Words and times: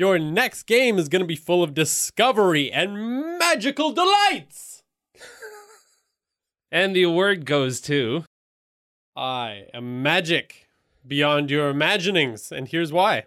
Your 0.00 0.18
next 0.18 0.62
game 0.62 0.98
is 0.98 1.10
going 1.10 1.20
to 1.20 1.26
be 1.26 1.36
full 1.36 1.62
of 1.62 1.74
discovery 1.74 2.72
and 2.72 3.38
magical 3.38 3.92
delights. 3.92 4.82
And 6.72 6.96
the 6.96 7.02
award 7.02 7.44
goes 7.44 7.82
to. 7.82 8.24
I 9.14 9.64
am 9.74 10.02
magic 10.02 10.68
beyond 11.06 11.50
your 11.50 11.68
imaginings, 11.68 12.50
and 12.50 12.66
here's 12.66 12.94
why. 12.94 13.26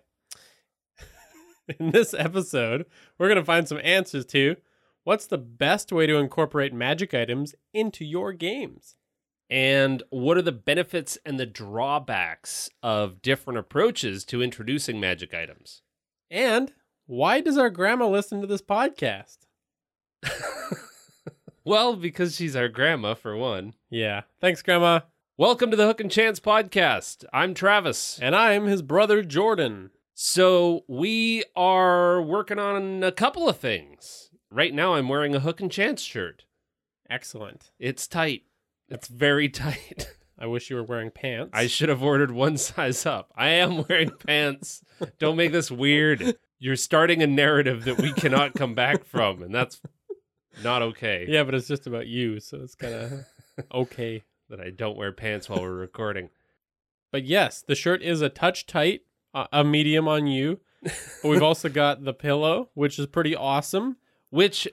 In 1.79 1.91
this 1.91 2.15
episode, 2.15 2.87
we're 3.19 3.27
going 3.27 3.37
to 3.37 3.45
find 3.45 3.67
some 3.67 3.79
answers 3.83 4.25
to 4.27 4.55
what's 5.03 5.27
the 5.27 5.37
best 5.37 5.91
way 5.91 6.07
to 6.07 6.17
incorporate 6.17 6.73
magic 6.73 7.13
items 7.13 7.53
into 7.71 8.03
your 8.03 8.33
games. 8.33 8.95
And 9.47 10.01
what 10.09 10.37
are 10.37 10.41
the 10.41 10.51
benefits 10.51 11.19
and 11.23 11.39
the 11.39 11.45
drawbacks 11.45 12.71
of 12.81 13.21
different 13.21 13.59
approaches 13.59 14.25
to 14.25 14.41
introducing 14.41 14.99
magic 14.99 15.35
items? 15.35 15.83
And 16.33 16.73
why 17.05 17.41
does 17.41 17.59
our 17.59 17.69
grandma 17.69 18.07
listen 18.07 18.41
to 18.41 18.47
this 18.47 18.63
podcast? 18.63 19.37
Well, 21.65 21.95
because 21.95 22.35
she's 22.35 22.57
our 22.57 22.67
grandma, 22.67 23.13
for 23.13 23.37
one. 23.37 23.73
Yeah. 23.89 24.23
Thanks, 24.41 24.61
Grandma. 24.61 24.99
Welcome 25.37 25.71
to 25.71 25.77
the 25.77 25.85
Hook 25.85 26.01
and 26.01 26.11
Chance 26.11 26.41
podcast. 26.41 27.23
I'm 27.31 27.53
Travis. 27.53 28.19
And 28.21 28.35
I'm 28.35 28.65
his 28.65 28.81
brother, 28.81 29.23
Jordan. 29.23 29.91
So, 30.13 30.83
we 30.89 31.45
are 31.55 32.21
working 32.21 32.59
on 32.59 33.01
a 33.01 33.13
couple 33.13 33.47
of 33.47 33.55
things. 33.55 34.29
Right 34.51 34.73
now, 34.73 34.95
I'm 34.95 35.07
wearing 35.07 35.35
a 35.35 35.39
Hook 35.39 35.61
and 35.61 35.71
Chance 35.71 36.01
shirt. 36.01 36.43
Excellent. 37.09 37.71
It's 37.79 38.09
tight, 38.09 38.43
it's 38.89 39.07
very 39.07 39.47
tight. 39.65 40.17
I 40.43 40.45
wish 40.45 40.69
you 40.69 40.75
were 40.75 40.83
wearing 40.83 41.09
pants. 41.09 41.51
I 41.53 41.67
should 41.67 41.87
have 41.87 42.03
ordered 42.03 42.29
one 42.29 42.57
size 42.57 43.05
up. 43.05 43.31
I 43.33 43.47
am 43.47 43.85
wearing 43.89 44.11
pants. 44.27 44.83
Don't 45.17 45.37
make 45.37 45.53
this 45.53 45.71
weird. 45.71 46.35
You're 46.59 46.75
starting 46.75 47.23
a 47.23 47.27
narrative 47.27 47.85
that 47.85 47.97
we 47.97 48.11
cannot 48.11 48.53
come 48.53 48.75
back 48.75 49.05
from, 49.05 49.41
and 49.41 49.55
that's 49.55 49.79
not 50.61 50.81
okay. 50.81 51.25
yeah, 51.29 51.45
but 51.45 51.55
it's 51.55 51.69
just 51.69 51.87
about 51.87 52.07
you, 52.07 52.41
so 52.41 52.59
it's 52.61 52.75
kind 52.75 52.93
of 52.93 53.11
okay. 53.73 54.23
That 54.49 54.59
I 54.59 54.69
don't 54.69 54.97
wear 54.97 55.13
pants 55.13 55.47
while 55.47 55.61
we're 55.61 55.71
recording. 55.71 56.29
But 57.13 57.23
yes, 57.23 57.63
the 57.65 57.73
shirt 57.73 58.01
is 58.01 58.21
a 58.21 58.27
touch 58.27 58.65
tight, 58.65 59.03
uh, 59.33 59.47
a 59.53 59.63
medium 59.63 60.09
on 60.09 60.27
you. 60.27 60.59
But 60.83 61.29
we've 61.29 61.41
also 61.41 61.69
got 61.69 62.03
the 62.03 62.13
pillow, 62.13 62.69
which 62.73 62.99
is 62.99 63.07
pretty 63.07 63.33
awesome. 63.33 63.95
Which 64.29 64.67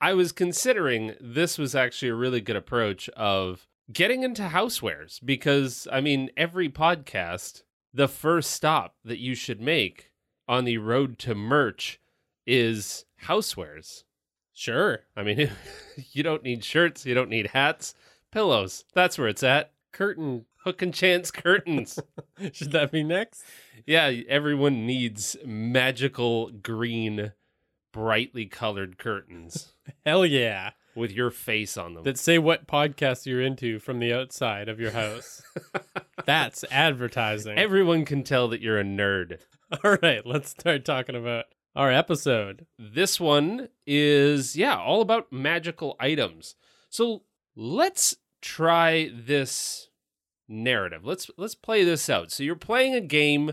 I 0.00 0.14
was 0.14 0.30
considering 0.30 1.14
this 1.20 1.58
was 1.58 1.74
actually 1.74 2.10
a 2.10 2.14
really 2.14 2.40
good 2.40 2.54
approach 2.54 3.08
of 3.10 3.66
getting 3.92 4.22
into 4.22 4.42
housewares 4.42 5.18
because 5.24 5.88
I 5.90 6.00
mean 6.00 6.30
every 6.36 6.68
podcast 6.68 7.62
the 7.94 8.08
first 8.08 8.50
stop 8.50 8.96
that 9.04 9.18
you 9.18 9.34
should 9.34 9.60
make 9.60 10.10
on 10.46 10.64
the 10.64 10.78
road 10.78 11.18
to 11.20 11.34
merch 11.34 12.00
is 12.46 13.04
housewares. 13.24 14.04
Sure. 14.52 15.00
I 15.16 15.22
mean 15.22 15.50
you 16.12 16.22
don't 16.22 16.42
need 16.42 16.64
shirts, 16.64 17.06
you 17.06 17.14
don't 17.14 17.30
need 17.30 17.48
hats, 17.48 17.94
pillows. 18.32 18.84
That's 18.94 19.18
where 19.18 19.28
it's 19.28 19.42
at. 19.42 19.72
Curtain. 19.92 20.44
Hook 20.64 20.82
and 20.82 20.92
chance 20.92 21.30
curtains. 21.30 21.98
Should 22.52 22.72
that 22.72 22.90
be 22.92 23.02
next? 23.02 23.44
yeah, 23.86 24.12
everyone 24.28 24.86
needs 24.86 25.36
magical 25.46 26.50
green 26.50 27.32
brightly 27.92 28.44
colored 28.44 28.98
curtains 28.98 29.72
Hell 30.04 30.26
yeah. 30.26 30.72
With 30.94 31.12
your 31.12 31.30
face 31.30 31.76
on 31.76 31.94
them. 31.94 32.04
That 32.04 32.18
say 32.18 32.38
what 32.38 32.66
podcast 32.66 33.26
you're 33.26 33.42
into 33.42 33.78
from 33.78 33.98
the 33.98 34.12
outside 34.12 34.68
of 34.68 34.80
your 34.80 34.90
house. 34.90 35.42
That's 36.24 36.64
advertising. 36.70 37.58
Everyone 37.58 38.04
can 38.04 38.22
tell 38.24 38.48
that 38.48 38.60
you're 38.60 38.80
a 38.80 38.84
nerd. 38.84 39.38
All 39.84 39.96
right, 40.02 40.24
let's 40.26 40.50
start 40.50 40.84
talking 40.84 41.14
about 41.14 41.46
our 41.76 41.92
episode. 41.92 42.66
This 42.78 43.20
one 43.20 43.68
is, 43.86 44.56
yeah, 44.56 44.76
all 44.76 45.00
about 45.00 45.32
magical 45.32 45.94
items. 46.00 46.56
So 46.90 47.22
let's 47.54 48.16
try 48.40 49.10
this 49.14 49.88
narrative. 50.48 51.04
Let's 51.04 51.30
let's 51.36 51.54
play 51.54 51.84
this 51.84 52.08
out. 52.08 52.32
So 52.32 52.42
you're 52.42 52.56
playing 52.56 52.94
a 52.94 53.00
game 53.00 53.52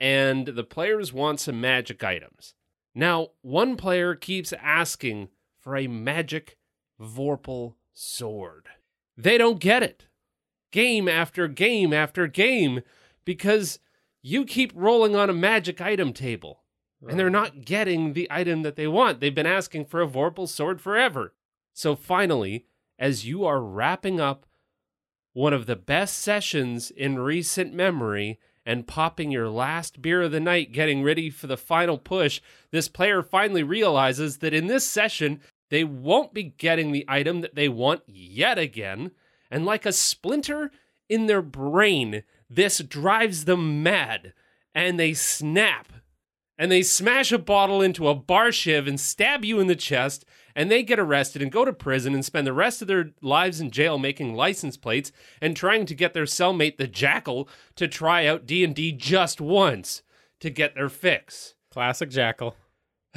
and 0.00 0.46
the 0.48 0.64
players 0.64 1.12
want 1.12 1.40
some 1.40 1.60
magic 1.60 2.02
items. 2.02 2.54
Now, 2.94 3.28
one 3.40 3.76
player 3.76 4.14
keeps 4.14 4.52
asking 4.60 5.28
for 5.62 5.76
a 5.76 5.86
magic 5.86 6.58
Vorpal 7.00 7.74
sword. 7.94 8.68
They 9.16 9.38
don't 9.38 9.60
get 9.60 9.82
it. 9.82 10.06
Game 10.70 11.08
after 11.08 11.48
game 11.48 11.92
after 11.92 12.26
game 12.26 12.80
because 13.24 13.78
you 14.22 14.44
keep 14.44 14.72
rolling 14.74 15.14
on 15.14 15.30
a 15.30 15.34
magic 15.34 15.80
item 15.80 16.12
table 16.12 16.62
and 17.06 17.18
they're 17.18 17.30
not 17.30 17.64
getting 17.64 18.12
the 18.12 18.28
item 18.30 18.62
that 18.62 18.76
they 18.76 18.86
want. 18.86 19.20
They've 19.20 19.34
been 19.34 19.46
asking 19.46 19.86
for 19.86 20.00
a 20.00 20.06
Vorpal 20.06 20.48
sword 20.48 20.80
forever. 20.80 21.34
So 21.72 21.96
finally, 21.96 22.66
as 22.98 23.26
you 23.26 23.44
are 23.44 23.60
wrapping 23.60 24.20
up 24.20 24.46
one 25.32 25.52
of 25.52 25.66
the 25.66 25.76
best 25.76 26.18
sessions 26.18 26.90
in 26.90 27.18
recent 27.18 27.74
memory 27.74 28.38
and 28.64 28.86
popping 28.86 29.32
your 29.32 29.48
last 29.48 30.00
beer 30.00 30.22
of 30.22 30.30
the 30.30 30.38
night, 30.38 30.72
getting 30.72 31.02
ready 31.02 31.30
for 31.30 31.48
the 31.48 31.56
final 31.56 31.98
push, 31.98 32.40
this 32.70 32.88
player 32.88 33.22
finally 33.22 33.64
realizes 33.64 34.38
that 34.38 34.54
in 34.54 34.68
this 34.68 34.86
session, 34.86 35.40
they 35.72 35.84
won't 35.84 36.34
be 36.34 36.42
getting 36.42 36.92
the 36.92 37.06
item 37.08 37.40
that 37.40 37.54
they 37.54 37.66
want 37.66 38.02
yet 38.06 38.58
again. 38.58 39.10
And 39.50 39.64
like 39.64 39.86
a 39.86 39.92
splinter 39.92 40.70
in 41.08 41.28
their 41.28 41.40
brain, 41.40 42.24
this 42.50 42.80
drives 42.80 43.46
them 43.46 43.82
mad 43.82 44.34
and 44.74 45.00
they 45.00 45.14
snap 45.14 45.90
and 46.58 46.70
they 46.70 46.82
smash 46.82 47.32
a 47.32 47.38
bottle 47.38 47.80
into 47.80 48.06
a 48.06 48.14
bar 48.14 48.52
shiv 48.52 48.86
and 48.86 49.00
stab 49.00 49.46
you 49.46 49.60
in 49.60 49.66
the 49.66 49.74
chest 49.74 50.26
and 50.54 50.70
they 50.70 50.82
get 50.82 50.98
arrested 50.98 51.40
and 51.40 51.50
go 51.50 51.64
to 51.64 51.72
prison 51.72 52.12
and 52.12 52.22
spend 52.22 52.46
the 52.46 52.52
rest 52.52 52.82
of 52.82 52.88
their 52.88 53.12
lives 53.22 53.58
in 53.58 53.70
jail 53.70 53.96
making 53.96 54.34
license 54.34 54.76
plates 54.76 55.10
and 55.40 55.56
trying 55.56 55.86
to 55.86 55.94
get 55.94 56.12
their 56.12 56.24
cellmate 56.24 56.76
the 56.76 56.86
jackal 56.86 57.48
to 57.76 57.88
try 57.88 58.26
out 58.26 58.44
D&D 58.44 58.92
just 58.92 59.40
once 59.40 60.02
to 60.38 60.50
get 60.50 60.74
their 60.74 60.90
fix. 60.90 61.54
Classic 61.70 62.10
Jackal. 62.10 62.56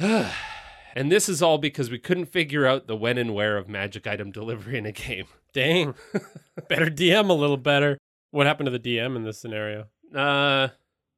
And 0.96 1.12
this 1.12 1.28
is 1.28 1.42
all 1.42 1.58
because 1.58 1.90
we 1.90 1.98
couldn't 1.98 2.32
figure 2.32 2.64
out 2.66 2.86
the 2.86 2.96
when 2.96 3.18
and 3.18 3.34
where 3.34 3.58
of 3.58 3.68
magic 3.68 4.06
item 4.06 4.30
delivery 4.30 4.78
in 4.78 4.86
a 4.86 4.92
game. 4.92 5.26
Dang. 5.52 5.94
better 6.68 6.86
DM 6.86 7.28
a 7.28 7.34
little 7.34 7.58
better. 7.58 7.98
What 8.30 8.46
happened 8.46 8.68
to 8.68 8.78
the 8.78 8.96
DM 8.96 9.14
in 9.14 9.22
this 9.22 9.38
scenario? 9.38 9.88
Uh 10.14 10.68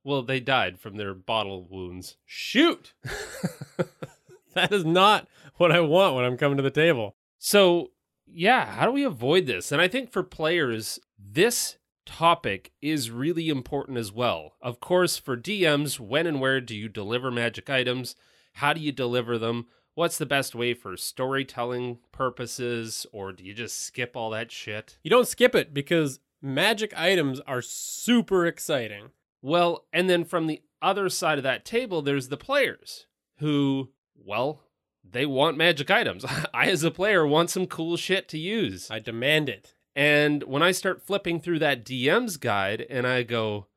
well, 0.02 0.22
they 0.22 0.40
died 0.40 0.80
from 0.80 0.96
their 0.96 1.14
bottle 1.14 1.68
wounds. 1.70 2.16
Shoot. 2.24 2.94
that 4.54 4.72
is 4.72 4.84
not 4.84 5.28
what 5.56 5.70
I 5.70 5.80
want 5.80 6.16
when 6.16 6.24
I'm 6.24 6.38
coming 6.38 6.56
to 6.56 6.62
the 6.62 6.70
table. 6.70 7.14
So, 7.38 7.90
yeah, 8.26 8.64
how 8.66 8.86
do 8.86 8.92
we 8.92 9.04
avoid 9.04 9.46
this? 9.46 9.70
And 9.70 9.82
I 9.82 9.86
think 9.86 10.10
for 10.10 10.22
players, 10.22 10.98
this 11.18 11.76
topic 12.06 12.72
is 12.80 13.10
really 13.10 13.48
important 13.48 13.98
as 13.98 14.10
well. 14.10 14.54
Of 14.62 14.80
course, 14.80 15.18
for 15.18 15.36
DMs, 15.36 16.00
when 16.00 16.26
and 16.26 16.40
where 16.40 16.60
do 16.60 16.74
you 16.74 16.88
deliver 16.88 17.30
magic 17.30 17.68
items? 17.68 18.16
How 18.58 18.72
do 18.72 18.80
you 18.80 18.90
deliver 18.90 19.38
them? 19.38 19.66
What's 19.94 20.18
the 20.18 20.26
best 20.26 20.52
way 20.52 20.74
for 20.74 20.96
storytelling 20.96 21.98
purposes? 22.10 23.06
Or 23.12 23.32
do 23.32 23.44
you 23.44 23.54
just 23.54 23.80
skip 23.84 24.16
all 24.16 24.30
that 24.30 24.50
shit? 24.50 24.98
You 25.04 25.10
don't 25.10 25.28
skip 25.28 25.54
it 25.54 25.72
because 25.72 26.18
magic 26.42 26.92
items 26.96 27.38
are 27.46 27.62
super 27.62 28.46
exciting. 28.46 29.10
Well, 29.42 29.86
and 29.92 30.10
then 30.10 30.24
from 30.24 30.48
the 30.48 30.60
other 30.82 31.08
side 31.08 31.38
of 31.38 31.44
that 31.44 31.64
table, 31.64 32.02
there's 32.02 32.30
the 32.30 32.36
players 32.36 33.06
who, 33.38 33.90
well, 34.16 34.64
they 35.08 35.24
want 35.24 35.56
magic 35.56 35.88
items. 35.88 36.24
I, 36.52 36.66
as 36.66 36.82
a 36.82 36.90
player, 36.90 37.24
want 37.24 37.50
some 37.50 37.68
cool 37.68 37.96
shit 37.96 38.28
to 38.30 38.38
use. 38.38 38.90
I 38.90 38.98
demand 38.98 39.48
it. 39.48 39.74
And 39.94 40.42
when 40.42 40.64
I 40.64 40.72
start 40.72 41.06
flipping 41.06 41.38
through 41.38 41.60
that 41.60 41.84
DM's 41.84 42.36
guide 42.36 42.84
and 42.90 43.06
I 43.06 43.22
go, 43.22 43.68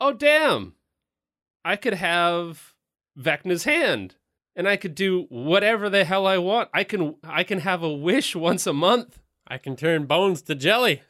oh, 0.00 0.12
damn, 0.12 0.74
I 1.64 1.74
could 1.74 1.94
have 1.94 2.74
Vecna's 3.18 3.64
hand 3.64 4.14
and 4.60 4.68
I 4.68 4.76
could 4.76 4.94
do 4.94 5.24
whatever 5.30 5.88
the 5.88 6.04
hell 6.04 6.26
I 6.26 6.36
want. 6.36 6.68
I 6.74 6.84
can 6.84 7.14
I 7.24 7.44
can 7.44 7.60
have 7.60 7.82
a 7.82 7.90
wish 7.90 8.36
once 8.36 8.66
a 8.66 8.74
month. 8.74 9.18
I 9.48 9.56
can 9.56 9.74
turn 9.74 10.04
bones 10.04 10.42
to 10.42 10.54
jelly. 10.54 11.00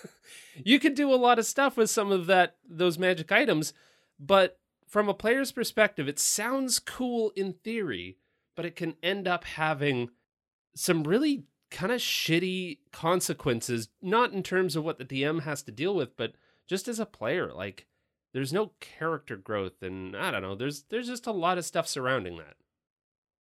you 0.64 0.80
could 0.80 0.94
do 0.94 1.12
a 1.12 1.16
lot 1.16 1.38
of 1.38 1.44
stuff 1.44 1.76
with 1.76 1.90
some 1.90 2.10
of 2.10 2.24
that 2.28 2.56
those 2.66 2.98
magic 2.98 3.30
items, 3.30 3.74
but 4.18 4.58
from 4.88 5.10
a 5.10 5.12
player's 5.12 5.52
perspective, 5.52 6.08
it 6.08 6.18
sounds 6.18 6.78
cool 6.78 7.30
in 7.36 7.52
theory, 7.52 8.16
but 8.56 8.64
it 8.64 8.74
can 8.74 8.94
end 9.02 9.28
up 9.28 9.44
having 9.44 10.08
some 10.74 11.02
really 11.02 11.44
kind 11.70 11.92
of 11.92 12.00
shitty 12.00 12.78
consequences, 12.90 13.90
not 14.00 14.32
in 14.32 14.42
terms 14.42 14.76
of 14.76 14.84
what 14.84 14.96
the 14.96 15.04
DM 15.04 15.42
has 15.42 15.62
to 15.64 15.70
deal 15.70 15.94
with, 15.94 16.16
but 16.16 16.32
just 16.66 16.88
as 16.88 16.98
a 16.98 17.04
player. 17.04 17.52
Like 17.52 17.86
there's 18.32 18.54
no 18.54 18.72
character 18.80 19.36
growth 19.36 19.82
and 19.82 20.16
I 20.16 20.30
don't 20.30 20.40
know, 20.40 20.54
there's 20.54 20.84
there's 20.84 21.08
just 21.08 21.26
a 21.26 21.32
lot 21.32 21.58
of 21.58 21.66
stuff 21.66 21.86
surrounding 21.86 22.38
that. 22.38 22.54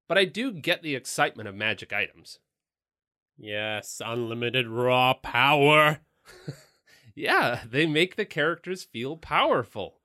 But 0.07 0.17
I 0.17 0.25
do 0.25 0.51
get 0.51 0.81
the 0.81 0.95
excitement 0.95 1.47
of 1.47 1.55
magic 1.55 1.93
items. 1.93 2.39
Yes, 3.37 4.01
unlimited 4.03 4.67
raw 4.67 5.13
power. 5.13 6.01
yeah, 7.15 7.61
they 7.69 7.85
make 7.85 8.15
the 8.15 8.25
characters 8.25 8.83
feel 8.83 9.17
powerful. 9.17 9.99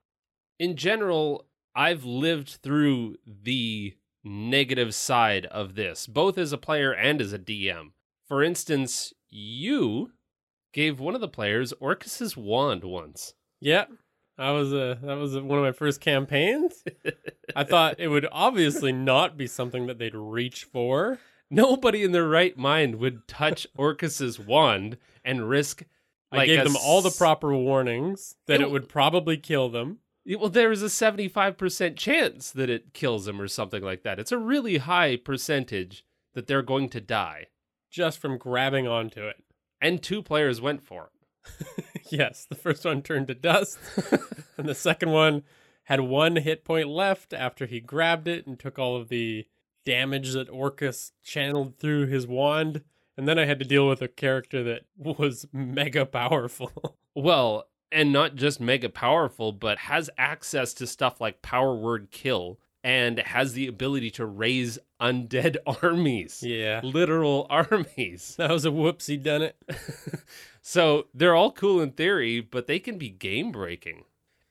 In 0.59 0.77
general, 0.77 1.47
I've 1.75 2.05
lived 2.05 2.59
through 2.63 3.17
the 3.27 3.95
negative 4.25 4.95
side 4.95 5.47
of 5.47 5.75
this, 5.75 6.07
both 6.07 6.39
as 6.39 6.53
a 6.53 6.59
player 6.59 6.93
and 6.93 7.21
as 7.21 7.33
a 7.33 7.39
DM. 7.39 7.93
For 8.27 8.43
instance, 8.43 9.13
you 9.29 10.13
gave 10.73 11.01
one 11.01 11.15
of 11.15 11.21
the 11.21 11.29
players 11.29 11.73
Orcus's 11.75 12.37
wand 12.37 12.85
once. 12.85 13.35
Yeah. 13.61 13.87
That 14.39 14.51
was 14.51 14.73
a 14.73 14.99
that 15.03 15.17
was 15.17 15.35
a, 15.35 15.43
one 15.43 15.59
of 15.59 15.65
my 15.65 15.73
first 15.73 16.01
campaigns. 16.01 16.85
I 17.57 17.65
thought 17.65 17.97
it 17.99 18.07
would 18.07 18.27
obviously 18.31 18.93
not 18.93 19.37
be 19.37 19.49
something 19.49 19.89
that 19.89 19.99
they'd 19.99 20.15
reach 20.15 20.65
for. 20.65 21.19
Nobody 21.51 22.05
in 22.05 22.13
their 22.13 22.29
right 22.29 22.57
mind 22.57 22.97
would 22.97 23.27
touch 23.27 23.67
Orcus's 23.77 24.39
wand 24.39 24.97
and 25.25 25.49
risk. 25.49 25.83
I 26.31 26.47
gave 26.47 26.63
them 26.63 26.77
all 26.77 27.03
the 27.03 27.11
proper 27.11 27.53
warnings 27.55 28.37
that 28.47 28.61
it, 28.61 28.65
it 28.65 28.71
would 28.71 28.89
probably 28.89 29.39
kill 29.39 29.71
them. 29.71 29.99
Well, 30.27 30.51
there 30.51 30.71
is 30.71 30.83
a 30.83 30.87
75% 30.87 31.97
chance 31.97 32.51
that 32.51 32.69
it 32.69 32.93
kills 32.93 33.25
them 33.25 33.41
or 33.41 33.49
something 33.49 33.83
like 33.83 34.03
that. 34.03 34.19
It's 34.19 34.31
a 34.31 34.37
really 34.37 34.77
high 34.77 35.17
percentage 35.17 36.05
that 36.35 36.47
they're 36.47 36.61
going 36.61 36.91
to 36.91 37.01
die. 37.01 37.47
Just 37.91 38.19
from 38.19 38.37
grabbing 38.37 38.87
onto 38.87 39.27
it. 39.27 39.43
And 39.81 40.03
two 40.03 40.23
players 40.23 40.61
went 40.61 40.83
for 40.83 41.09
it. 41.09 41.85
yes, 42.11 42.47
the 42.49 42.55
first 42.55 42.85
one 42.85 43.03
turned 43.03 43.29
to 43.29 43.35
dust, 43.35 43.79
and 44.57 44.69
the 44.69 44.75
second 44.75 45.11
one 45.11 45.43
had 45.85 46.01
one 46.01 46.37
hit 46.37 46.65
point 46.65 46.89
left 46.89 47.33
after 47.33 47.65
he 47.65 47.81
grabbed 47.81 48.29
it 48.29 48.47
and 48.47 48.59
took 48.59 48.79
all 48.79 48.97
of 48.97 49.09
the 49.09 49.47
damage 49.87 50.35
that 50.35 50.51
Orcus 50.51 51.13
channeled 51.23 51.79
through 51.79 52.07
his 52.09 52.27
wand. 52.27 52.83
And 53.17 53.27
then 53.27 53.39
I 53.39 53.47
had 53.47 53.59
to 53.59 53.65
deal 53.65 53.89
with 53.89 54.03
a 54.03 54.07
character 54.07 54.63
that 54.65 54.83
was 54.97 55.47
mega 55.51 56.05
powerful. 56.05 56.99
well, 57.15 57.69
and 57.91 58.13
not 58.13 58.35
just 58.35 58.61
mega 58.61 58.91
powerful, 58.91 59.51
but 59.51 59.79
has 59.79 60.11
access 60.19 60.75
to 60.75 60.87
stuff 60.87 61.23
like 61.23 61.41
power 61.41 61.75
word 61.75 62.11
kill 62.11 62.59
and 62.85 63.19
has 63.21 63.55
the 63.55 63.67
ability 63.67 64.11
to 64.11 64.27
raise 64.27 64.79
undead 65.01 65.57
armies. 65.83 66.43
Yeah. 66.43 66.81
Literal 66.85 67.47
armies. 67.49 68.35
That 68.37 68.51
was 68.51 68.67
a 68.67 68.71
whoopsie 68.71 69.23
done 69.23 69.43
it. 69.43 69.57
So 70.69 71.07
they're 71.15 71.35
all 71.35 71.51
cool 71.51 71.81
in 71.81 71.93
theory, 71.93 72.43
but 72.43 72.67
they 72.67 72.79
can 72.79 72.99
be 72.99 73.09
game 73.09 73.51
breaking. 73.51 74.05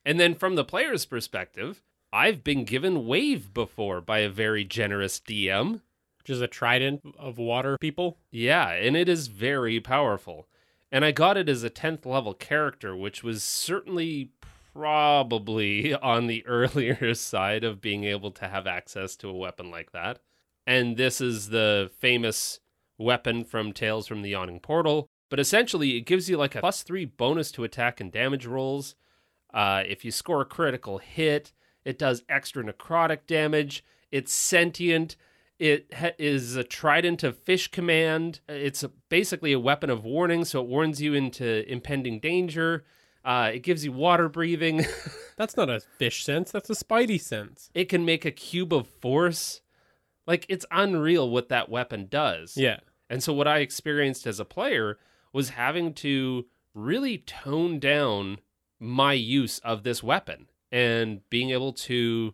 And 0.03 0.19
then 0.19 0.33
from 0.33 0.55
the 0.55 0.63
player's 0.63 1.05
perspective, 1.05 1.83
I've 2.11 2.43
been 2.43 2.65
given 2.65 3.05
wave 3.05 3.53
before 3.53 4.01
by 4.01 4.21
a 4.21 4.29
very 4.29 4.63
generous 4.63 5.19
DM. 5.19 5.81
Which 6.17 6.31
is 6.31 6.41
a 6.41 6.47
trident 6.47 7.03
of 7.19 7.37
water 7.37 7.77
people. 7.79 8.17
Yeah, 8.31 8.69
and 8.69 8.97
it 8.97 9.07
is 9.07 9.27
very 9.27 9.79
powerful. 9.79 10.47
And 10.91 11.05
I 11.05 11.11
got 11.11 11.37
it 11.37 11.47
as 11.47 11.63
a 11.63 11.69
10th 11.69 12.03
level 12.07 12.33
character, 12.33 12.95
which 12.95 13.21
was 13.23 13.43
certainly 13.43 14.31
probably 14.73 15.93
on 16.01 16.25
the 16.25 16.43
earlier 16.47 17.13
side 17.13 17.63
of 17.63 17.79
being 17.79 18.05
able 18.05 18.31
to 18.31 18.47
have 18.47 18.65
access 18.65 19.15
to 19.17 19.29
a 19.29 19.37
weapon 19.37 19.69
like 19.69 19.91
that. 19.91 20.17
And 20.65 20.97
this 20.97 21.21
is 21.21 21.49
the 21.49 21.91
famous 21.99 22.59
weapon 22.97 23.43
from 23.43 23.71
Tales 23.71 24.07
from 24.07 24.23
the 24.23 24.31
Yawning 24.31 24.61
Portal. 24.61 25.11
But 25.29 25.39
essentially, 25.39 25.97
it 25.97 26.01
gives 26.01 26.29
you 26.29 26.37
like 26.37 26.55
a 26.55 26.59
plus 26.59 26.83
three 26.83 27.05
bonus 27.05 27.51
to 27.53 27.63
attack 27.63 27.99
and 27.99 28.11
damage 28.11 28.45
rolls. 28.45 28.95
Uh, 29.53 29.83
if 29.85 30.05
you 30.05 30.11
score 30.11 30.41
a 30.41 30.45
critical 30.45 30.99
hit, 30.99 31.53
it 31.83 31.97
does 31.97 32.23
extra 32.29 32.63
necrotic 32.63 33.19
damage. 33.27 33.83
It's 34.11 34.33
sentient. 34.33 35.15
It 35.59 35.91
ha- 35.93 36.11
is 36.17 36.55
a 36.55 36.63
trident 36.63 37.23
of 37.23 37.37
fish 37.37 37.69
command. 37.69 38.41
It's 38.47 38.83
a, 38.83 38.89
basically 39.09 39.53
a 39.53 39.59
weapon 39.59 39.89
of 39.89 40.03
warning, 40.03 40.45
so 40.45 40.61
it 40.61 40.67
warns 40.67 41.01
you 41.01 41.13
into 41.13 41.69
impending 41.69 42.19
danger. 42.19 42.85
Uh, 43.25 43.51
it 43.55 43.63
gives 43.63 43.83
you 43.83 43.91
water 43.91 44.29
breathing. 44.29 44.85
That's 45.37 45.57
not 45.57 45.69
a 45.69 45.81
fish 45.97 46.23
sense. 46.23 46.51
That's 46.51 46.69
a 46.69 46.73
spidey 46.73 47.19
sense. 47.19 47.69
It 47.73 47.85
can 47.89 48.05
make 48.05 48.23
a 48.23 48.31
cube 48.31 48.73
of 48.73 48.87
force. 48.87 49.61
Like 50.25 50.45
it's 50.49 50.65
unreal 50.71 51.29
what 51.29 51.49
that 51.49 51.69
weapon 51.69 52.07
does. 52.09 52.55
Yeah. 52.55 52.79
And 53.09 53.23
so 53.23 53.33
what 53.33 53.47
I 53.47 53.59
experienced 53.59 54.27
as 54.27 54.39
a 54.39 54.45
player 54.45 54.97
was 55.33 55.49
having 55.49 55.93
to 55.95 56.45
really 56.73 57.17
tone 57.17 57.79
down 57.79 58.39
my 58.79 59.13
use 59.13 59.59
of 59.59 59.83
this 59.83 60.03
weapon 60.03 60.47
and 60.71 61.21
being 61.29 61.49
able 61.49 61.73
to 61.73 62.33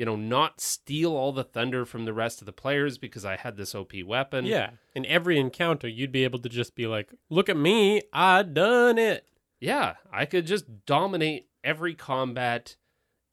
you 0.00 0.06
know, 0.06 0.16
not 0.16 0.62
steal 0.62 1.14
all 1.14 1.30
the 1.30 1.44
thunder 1.44 1.84
from 1.84 2.06
the 2.06 2.14
rest 2.14 2.40
of 2.40 2.46
the 2.46 2.52
players 2.52 2.96
because 2.96 3.22
I 3.22 3.36
had 3.36 3.58
this 3.58 3.74
OP 3.74 3.92
weapon. 4.06 4.46
Yeah. 4.46 4.70
In 4.94 5.04
every 5.04 5.38
encounter, 5.38 5.86
you'd 5.86 6.10
be 6.10 6.24
able 6.24 6.38
to 6.38 6.48
just 6.48 6.74
be 6.74 6.86
like, 6.86 7.12
look 7.28 7.50
at 7.50 7.56
me, 7.58 8.00
I 8.10 8.42
done 8.42 8.96
it. 8.96 9.26
Yeah. 9.60 9.96
I 10.10 10.24
could 10.24 10.46
just 10.46 10.86
dominate 10.86 11.48
every 11.62 11.94
combat. 11.94 12.76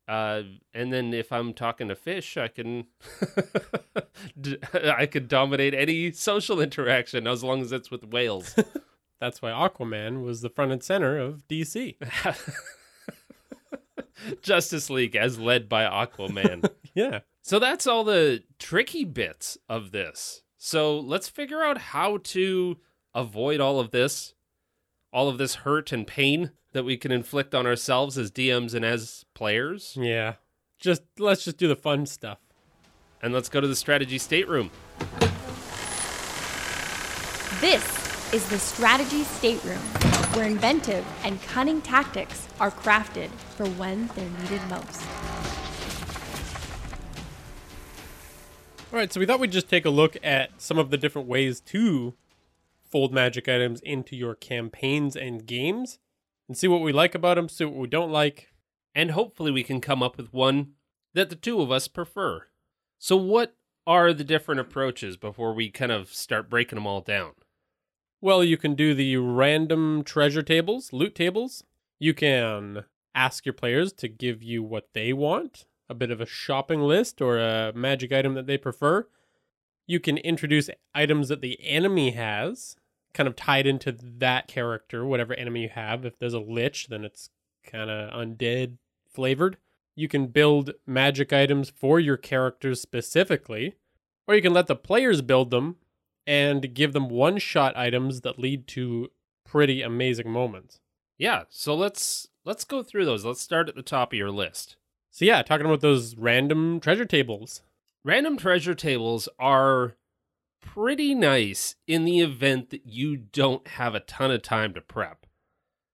Uh, 0.10 0.44
and 0.74 0.92
then 0.92 1.14
if 1.14 1.32
I'm 1.32 1.54
talking 1.54 1.88
to 1.88 1.96
fish, 1.96 2.36
I 2.36 2.50
can, 2.50 2.88
I 4.74 5.06
could 5.06 5.30
dominate 5.30 5.74
any 5.74 6.12
social 6.12 6.60
interaction 6.60 7.28
as 7.28 7.46
long 7.46 7.62
as 7.62 7.72
it's 7.72 7.90
with 7.90 8.04
whales. 8.04 8.54
That's 9.20 9.42
why 9.42 9.52
Aquaman 9.52 10.24
was 10.24 10.42
the 10.42 10.50
front 10.50 10.72
and 10.72 10.84
center 10.84 11.18
of 11.18 11.48
DC. 11.48 11.96
Justice 14.42 14.90
League 14.90 15.16
as 15.16 15.40
led 15.40 15.70
by 15.70 15.84
Aquaman. 15.84 16.70
yeah. 16.94 17.20
So 17.42 17.60
that's 17.60 17.88
all 17.88 18.04
the 18.04 18.44
tricky 18.60 19.06
bits 19.06 19.58
of 19.70 19.92
this. 19.92 20.44
So 20.58 21.00
let's 21.00 21.30
figure 21.30 21.64
out 21.64 21.78
how 21.78 22.18
to 22.18 22.78
avoid 23.14 23.60
all 23.60 23.80
of 23.80 23.92
this, 23.92 24.34
all 25.14 25.30
of 25.30 25.38
this 25.38 25.56
hurt 25.56 25.92
and 25.92 26.06
pain 26.06 26.52
that 26.74 26.84
we 26.84 26.98
can 26.98 27.12
inflict 27.12 27.56
on 27.56 27.66
ourselves 27.66 28.18
as 28.18 28.32
DMs 28.32 28.74
and 28.74 28.84
as 28.84 29.26
players. 29.34 29.98
Yeah. 30.00 30.34
Just 30.80 31.04
let's 31.18 31.46
just 31.46 31.58
do 31.58 31.68
the 31.68 31.76
fun 31.76 32.06
stuff. 32.06 32.40
And 33.22 33.34
let's 33.34 33.50
go 33.50 33.60
to 33.60 33.68
the 33.68 33.76
strategy 33.76 34.20
stateroom. 34.20 34.70
This 37.60 38.07
is 38.34 38.48
the 38.50 38.60
strategy 38.60 39.24
stateroom 39.24 39.78
where 40.34 40.46
inventive 40.46 41.06
and 41.24 41.42
cunning 41.44 41.82
tactics 41.82 42.48
are 42.60 42.72
crafted 42.72 43.30
for 43.56 43.66
when 43.72 44.08
they're 44.16 44.30
needed 44.42 44.62
most. 44.70 45.02
All 48.92 49.00
right, 49.00 49.12
so 49.12 49.20
we 49.20 49.26
thought 49.26 49.40
we'd 49.40 49.52
just 49.52 49.70
take 49.70 49.86
a 49.86 49.90
look 49.90 50.18
at 50.24 50.62
some 50.62 50.78
of 50.78 50.92
the 50.92 50.98
different 50.98 51.28
ways 51.28 51.60
to 51.62 52.16
fold 52.84 53.14
magic 53.14 53.48
items 53.48 53.82
into 53.82 54.16
your 54.16 54.36
campaigns 54.36 55.16
and 55.16 55.46
games 55.46 56.00
and 56.48 56.58
see 56.58 56.68
what 56.68 56.82
we 56.82 56.92
like 56.92 57.14
about 57.14 57.36
them, 57.36 57.50
see 57.50 57.66
what 57.66 57.76
we 57.76 57.88
don't 57.88 58.12
like. 58.12 58.50
And 58.96 59.12
hopefully, 59.12 59.52
we 59.52 59.64
can 59.64 59.82
come 59.82 60.02
up 60.02 60.18
with 60.18 60.34
one 60.34 60.74
that 61.14 61.30
the 61.30 61.36
two 61.36 61.62
of 61.62 61.72
us 61.72 61.88
prefer. 61.88 62.48
So, 62.98 63.16
what 63.16 63.56
are 63.86 64.14
the 64.14 64.24
different 64.24 64.62
approaches 64.62 65.18
before 65.18 65.54
we 65.54 65.70
kind 65.70 65.92
of 65.92 66.14
start 66.14 66.50
breaking 66.50 66.78
them 66.78 66.88
all 66.88 67.02
down? 67.02 67.34
Well, 68.20 68.44
you 68.44 68.58
can 68.58 68.74
do 68.74 68.96
the 68.96 69.18
random 69.18 70.04
treasure 70.04 70.42
tables, 70.42 70.92
loot 70.92 71.14
tables. 71.14 71.64
You 72.00 72.16
can 72.16 72.86
ask 73.14 73.46
your 73.46 73.54
players 73.54 73.94
to 73.94 74.08
give 74.08 74.42
you 74.42 74.64
what 74.64 74.90
they 74.94 75.14
want, 75.14 75.66
a 75.88 75.94
bit 75.94 76.10
of 76.10 76.20
a 76.20 76.26
shopping 76.26 76.82
list 76.82 77.22
or 77.22 77.38
a 77.38 77.72
magic 77.76 78.12
item 78.12 78.34
that 78.34 78.48
they 78.48 78.58
prefer. 78.58 79.08
You 79.86 80.00
can 80.00 80.18
introduce 80.18 80.70
items 80.96 81.30
that 81.30 81.42
the 81.42 81.60
enemy 81.64 82.12
has, 82.12 82.76
kind 83.14 83.28
of 83.28 83.36
tied 83.36 83.68
into 83.68 83.92
that 83.92 84.48
character, 84.48 85.06
whatever 85.06 85.36
enemy 85.36 85.64
you 85.64 85.70
have. 85.70 86.04
If 86.04 86.18
there's 86.18 86.34
a 86.34 86.40
lich, 86.40 86.88
then 86.88 87.06
it's 87.06 87.30
kind 87.64 87.92
of 87.92 88.12
undead 88.14 88.78
flavored. 89.08 89.58
You 89.96 90.08
can 90.08 90.28
build 90.28 90.74
magic 90.88 91.32
items 91.32 91.70
for 91.70 92.00
your 92.00 92.18
characters 92.18 92.82
specifically, 92.82 93.76
or 94.28 94.34
you 94.34 94.42
can 94.42 94.54
let 94.54 94.68
the 94.68 94.76
players 94.76 95.22
build 95.22 95.52
them 95.52 95.78
and 96.28 96.74
give 96.74 96.94
them 96.94 97.10
one 97.10 97.40
shot 97.40 97.76
items 97.78 98.22
that 98.22 98.38
lead 98.38 98.68
to 98.68 99.10
pretty 99.46 99.82
amazing 99.82 100.30
moments. 100.30 100.82
Yeah, 101.18 101.44
so 101.50 101.74
let's 101.74 102.28
let's 102.46 102.66
go 102.66 102.84
through 102.84 103.06
those. 103.06 103.26
Let's 103.26 103.42
start 103.42 103.70
at 103.70 103.76
the 103.76 103.82
top 103.82 104.12
of 104.12 104.18
your 104.20 104.30
list. 104.30 104.76
So 105.10 105.26
yeah, 105.26 105.42
talking 105.42 105.66
about 105.66 105.82
those 105.82 106.16
random 106.16 106.80
treasure 106.80 107.06
tables. 107.06 107.62
Random 108.04 108.38
treasure 108.38 108.76
tables 108.76 109.28
are 109.40 109.96
pretty 110.62 111.16
nice 111.16 111.76
in 111.88 112.06
the 112.06 112.20
event 112.20 112.70
that 112.70 112.86
you 112.86 113.18
don't 113.18 113.68
have 113.70 113.96
a 113.96 114.02
ton 114.02 114.32
of 114.32 114.42
time 114.42 114.74
to 114.74 114.82
prep. 114.82 115.26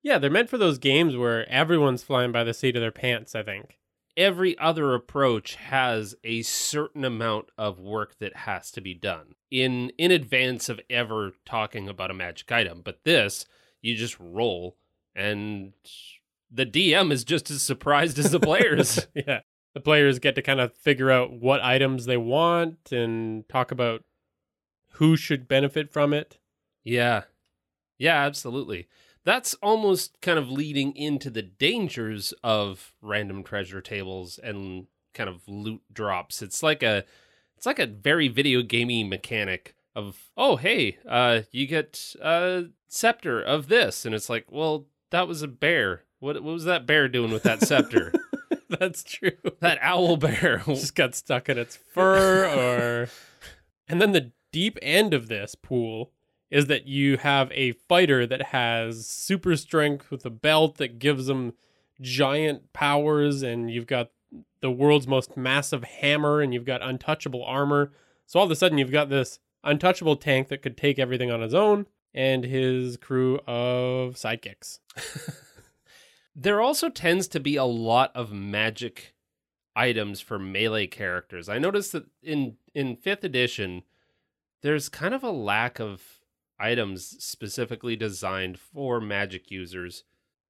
Yeah, 0.01 0.17
they're 0.17 0.29
meant 0.29 0.49
for 0.49 0.57
those 0.57 0.77
games 0.77 1.15
where 1.15 1.47
everyone's 1.49 2.03
flying 2.03 2.31
by 2.31 2.43
the 2.43 2.53
seat 2.53 2.75
of 2.75 2.81
their 2.81 2.91
pants, 2.91 3.35
I 3.35 3.43
think. 3.43 3.79
Every 4.15 4.57
other 4.57 4.93
approach 4.93 5.55
has 5.55 6.15
a 6.23 6.41
certain 6.43 7.03
amount 7.03 7.49
of 7.57 7.79
work 7.79 8.17
that 8.19 8.35
has 8.35 8.71
to 8.71 8.81
be 8.81 8.93
done 8.93 9.35
in 9.51 9.91
in 9.97 10.11
advance 10.11 10.69
of 10.69 10.79
ever 10.89 11.33
talking 11.45 11.87
about 11.87 12.11
a 12.11 12.13
magic 12.13 12.51
item. 12.51 12.81
But 12.83 13.03
this, 13.03 13.45
you 13.81 13.95
just 13.95 14.17
roll 14.19 14.77
and 15.15 15.73
the 16.51 16.65
DM 16.65 17.11
is 17.11 17.23
just 17.23 17.49
as 17.49 17.61
surprised 17.61 18.19
as 18.19 18.31
the 18.31 18.39
players. 18.39 19.07
yeah. 19.15 19.41
The 19.73 19.79
players 19.79 20.19
get 20.19 20.35
to 20.35 20.43
kind 20.43 20.59
of 20.59 20.75
figure 20.75 21.09
out 21.09 21.31
what 21.31 21.63
items 21.63 22.05
they 22.05 22.17
want 22.17 22.91
and 22.91 23.47
talk 23.49 23.71
about 23.71 24.03
who 24.93 25.15
should 25.17 25.47
benefit 25.47 25.91
from 25.91 26.13
it. 26.13 26.37
yeah. 26.83 27.23
Yeah, 27.99 28.23
absolutely. 28.25 28.87
That's 29.25 29.53
almost 29.55 30.19
kind 30.21 30.37
of 30.37 30.49
leading 30.49 30.95
into 30.95 31.29
the 31.29 31.41
dangers 31.41 32.33
of 32.43 32.93
random 33.01 33.43
treasure 33.43 33.81
tables 33.81 34.37
and 34.41 34.87
kind 35.13 35.29
of 35.29 35.41
loot 35.47 35.81
drops. 35.91 36.41
It's 36.41 36.61
like 36.61 36.83
a 36.83 37.05
it's 37.55 37.65
like 37.65 37.79
a 37.79 37.87
very 37.87 38.27
video 38.27 38.61
gamey 38.61 39.03
mechanic 39.03 39.75
of 39.95 40.17
oh 40.35 40.57
hey, 40.57 40.97
uh 41.07 41.41
you 41.51 41.67
get 41.67 42.15
a 42.21 42.65
scepter 42.87 43.41
of 43.41 43.67
this 43.67 44.05
and 44.05 44.13
it's 44.13 44.29
like, 44.29 44.45
well, 44.49 44.87
that 45.11 45.27
was 45.27 45.41
a 45.41 45.47
bear. 45.47 46.03
What 46.19 46.35
what 46.43 46.53
was 46.53 46.65
that 46.65 46.85
bear 46.85 47.07
doing 47.07 47.31
with 47.31 47.43
that 47.43 47.61
scepter? 47.61 48.11
That's 48.79 49.03
true. 49.03 49.31
that 49.59 49.77
owl 49.81 50.17
bear. 50.17 50.63
Just 50.65 50.95
got 50.95 51.15
stuck 51.15 51.47
in 51.47 51.57
its 51.57 51.75
fur 51.77 52.45
or 52.45 53.09
And 53.87 54.01
then 54.01 54.11
the 54.11 54.31
deep 54.51 54.77
end 54.81 55.13
of 55.13 55.27
this 55.27 55.55
pool 55.55 56.11
is 56.53 56.67
that 56.67 56.87
you 56.87 57.17
have 57.17 57.51
a 57.51 57.71
fighter 57.71 58.27
that 58.27 58.41
has 58.41 59.07
super 59.07 59.57
strength 59.57 60.11
with 60.11 60.23
a 60.25 60.29
belt 60.29 60.77
that 60.77 60.99
gives 60.99 61.25
them 61.25 61.53
giant 61.99 62.71
powers 62.73 63.41
and 63.41 63.71
you've 63.71 63.87
got 63.87 64.11
the 64.61 64.69
world's 64.69 65.07
most 65.07 65.35
massive 65.35 65.83
hammer 65.83 66.41
and 66.41 66.53
you've 66.53 66.65
got 66.65 66.81
untouchable 66.81 67.43
armor. 67.43 67.91
So 68.27 68.39
all 68.39 68.45
of 68.45 68.51
a 68.51 68.55
sudden 68.55 68.77
you've 68.77 68.91
got 68.91 69.09
this 69.09 69.39
untouchable 69.63 70.15
tank 70.15 70.49
that 70.49 70.61
could 70.61 70.77
take 70.77 70.99
everything 70.99 71.31
on 71.31 71.41
his 71.41 71.55
own 71.55 71.87
and 72.13 72.43
his 72.43 72.97
crew 72.97 73.39
of 73.47 74.13
sidekicks. 74.13 74.79
There 76.35 76.61
also 76.61 76.89
tends 76.89 77.27
to 77.29 77.39
be 77.39 77.55
a 77.57 77.63
lot 77.63 78.11
of 78.15 78.31
magic 78.31 79.13
items 79.75 80.19
for 80.19 80.39
melee 80.39 80.87
characters. 80.87 81.47
I 81.47 81.59
noticed 81.59 81.91
that 81.91 82.05
in 82.21 82.57
in 82.73 82.97
5th 82.97 83.23
edition 83.23 83.83
there's 84.61 84.89
kind 84.89 85.13
of 85.13 85.23
a 85.23 85.31
lack 85.31 85.79
of 85.79 86.22
items 86.63 87.15
specifically 87.23 87.95
designed 87.95 88.57
for 88.57 89.01
magic 89.01 89.51
users. 89.51 90.03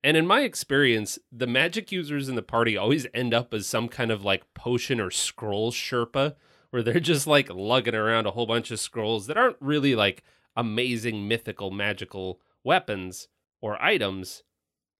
And 0.04 0.16
in 0.16 0.28
my 0.28 0.42
experience, 0.42 1.18
the 1.32 1.48
magic 1.48 1.92
users 1.92 2.30
in 2.30 2.36
the 2.36 2.42
party 2.42 2.78
always 2.78 3.08
end 3.14 3.34
up 3.34 3.54
as 3.54 3.66
some 3.66 3.88
kind 3.88 4.12
of 4.12 4.24
like 4.24 4.54
potion 4.54 5.00
or 5.00 5.10
scroll 5.10 5.72
sherpa 5.72 6.36
where 6.70 6.84
they're 6.84 7.00
just 7.00 7.26
like 7.26 7.50
lugging 7.50 7.96
around 7.96 8.28
a 8.28 8.32
whole 8.32 8.46
bunch 8.46 8.70
of 8.72 8.80
scrolls 8.80 9.28
that 9.28 9.38
aren't 9.38 9.58
really 9.60 9.96
like 9.96 10.24
amazing 10.56 11.28
mythical 11.28 11.72
magical 11.72 12.40
weapons 12.64 13.28
or 13.62 13.82
items 13.82 14.44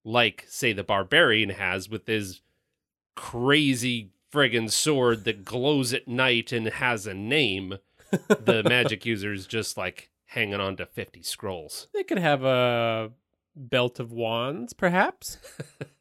like 0.04 0.44
say 0.48 0.72
the 0.72 0.84
barbarian 0.84 1.50
has 1.50 1.88
with 1.88 2.06
his 2.06 2.40
crazy 3.14 4.10
friggin' 4.32 4.70
sword 4.70 5.24
that 5.24 5.44
glows 5.44 5.92
at 5.92 6.08
night 6.08 6.52
and 6.52 6.66
has 6.66 7.06
a 7.06 7.14
name. 7.14 7.78
the 8.28 8.62
magic 8.64 9.04
users 9.04 9.46
just 9.46 9.76
like 9.76 10.10
hanging 10.26 10.60
on 10.60 10.76
to 10.76 10.86
50 10.86 11.22
scrolls. 11.22 11.88
They 11.94 12.02
could 12.02 12.18
have 12.18 12.44
a 12.44 13.10
belt 13.56 14.00
of 14.00 14.12
wands, 14.12 14.72
perhaps. 14.72 15.38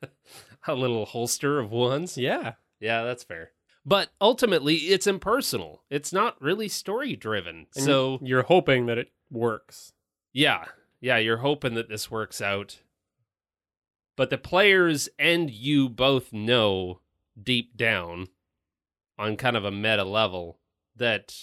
a 0.68 0.74
little 0.76 1.06
holster 1.06 1.60
of 1.60 1.72
wands. 1.72 2.18
Yeah. 2.18 2.54
Yeah, 2.80 3.04
that's 3.04 3.24
fair. 3.24 3.52
But 3.86 4.10
ultimately, 4.22 4.76
it's 4.76 5.08
impersonal. 5.08 5.84
It's 5.90 6.14
not 6.14 6.42
really 6.42 6.70
story 6.70 7.16
driven. 7.16 7.68
So, 7.72 8.18
you're 8.22 8.44
hoping 8.44 8.86
that 8.86 8.98
it 8.98 9.12
works. 9.30 9.94
yeah, 10.32 10.66
yeah, 11.02 11.18
you're 11.18 11.38
hoping 11.38 11.74
that 11.74 11.90
this 11.90 12.10
works 12.10 12.42
out. 12.42 12.80
But 14.16 14.30
the 14.30 14.38
players 14.38 15.10
and 15.20 15.50
you 15.52 15.90
both 15.90 16.32
know 16.32 17.02
deep 17.42 17.76
down 17.76 18.28
on 19.18 19.36
kind 19.36 19.58
of 19.58 19.66
a 19.66 19.72
meta 19.72 20.06
level 20.06 20.60
that 20.96 21.36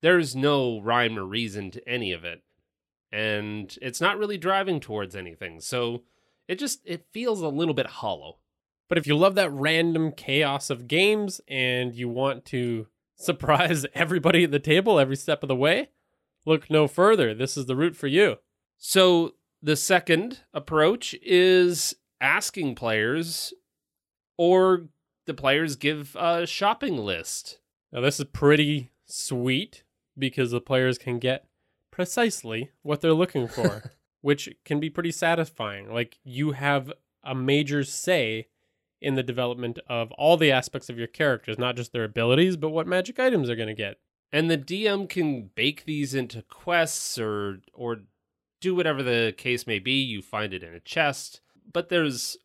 there's 0.00 0.36
no 0.36 0.80
rhyme 0.80 1.18
or 1.18 1.24
reason 1.24 1.70
to 1.72 1.88
any 1.88 2.12
of 2.12 2.24
it. 2.24 2.42
And 3.10 3.76
it's 3.80 4.00
not 4.00 4.18
really 4.18 4.38
driving 4.38 4.80
towards 4.80 5.16
anything. 5.16 5.60
So 5.60 6.02
it 6.46 6.58
just 6.58 6.80
it 6.84 7.06
feels 7.12 7.40
a 7.40 7.48
little 7.48 7.74
bit 7.74 7.86
hollow. 7.86 8.38
But 8.88 8.98
if 8.98 9.06
you 9.06 9.16
love 9.16 9.34
that 9.34 9.52
random 9.52 10.12
chaos 10.12 10.70
of 10.70 10.88
games 10.88 11.40
and 11.46 11.94
you 11.94 12.08
want 12.08 12.44
to 12.46 12.86
surprise 13.16 13.84
everybody 13.94 14.44
at 14.44 14.50
the 14.50 14.58
table 14.58 14.98
every 14.98 15.16
step 15.16 15.42
of 15.42 15.48
the 15.48 15.56
way, 15.56 15.88
look 16.46 16.70
no 16.70 16.86
further. 16.86 17.34
This 17.34 17.56
is 17.56 17.66
the 17.66 17.76
route 17.76 17.96
for 17.96 18.06
you. 18.06 18.36
So 18.78 19.34
the 19.62 19.76
second 19.76 20.40
approach 20.54 21.14
is 21.22 21.96
asking 22.20 22.74
players 22.74 23.52
or 24.36 24.88
the 25.26 25.34
players 25.34 25.76
give 25.76 26.16
a 26.16 26.46
shopping 26.46 26.96
list. 26.96 27.58
Now, 27.92 28.00
this 28.00 28.20
is 28.20 28.26
pretty 28.26 28.92
sweet 29.04 29.82
because 30.18 30.50
the 30.50 30.60
players 30.60 30.98
can 30.98 31.18
get 31.18 31.46
precisely 31.90 32.70
what 32.82 33.00
they're 33.00 33.12
looking 33.12 33.48
for, 33.48 33.92
which 34.20 34.48
can 34.64 34.80
be 34.80 34.90
pretty 34.90 35.12
satisfying. 35.12 35.92
Like, 35.92 36.18
you 36.24 36.52
have 36.52 36.92
a 37.24 37.34
major 37.34 37.84
say 37.84 38.48
in 39.00 39.14
the 39.14 39.22
development 39.22 39.78
of 39.88 40.10
all 40.12 40.36
the 40.36 40.50
aspects 40.50 40.88
of 40.88 40.98
your 40.98 41.06
characters, 41.06 41.58
not 41.58 41.76
just 41.76 41.92
their 41.92 42.04
abilities, 42.04 42.56
but 42.56 42.70
what 42.70 42.86
magic 42.86 43.18
items 43.18 43.46
they're 43.46 43.56
going 43.56 43.68
to 43.68 43.74
get. 43.74 43.98
And 44.32 44.50
the 44.50 44.58
DM 44.58 45.08
can 45.08 45.50
bake 45.54 45.84
these 45.84 46.14
into 46.14 46.42
quests 46.42 47.18
or 47.18 47.60
or 47.72 48.00
do 48.60 48.74
whatever 48.74 49.02
the 49.02 49.32
case 49.36 49.66
may 49.66 49.78
be. 49.78 50.02
You 50.02 50.20
find 50.20 50.52
it 50.52 50.62
in 50.62 50.74
a 50.74 50.80
chest, 50.80 51.40
but 51.72 51.88
there's 51.88 52.36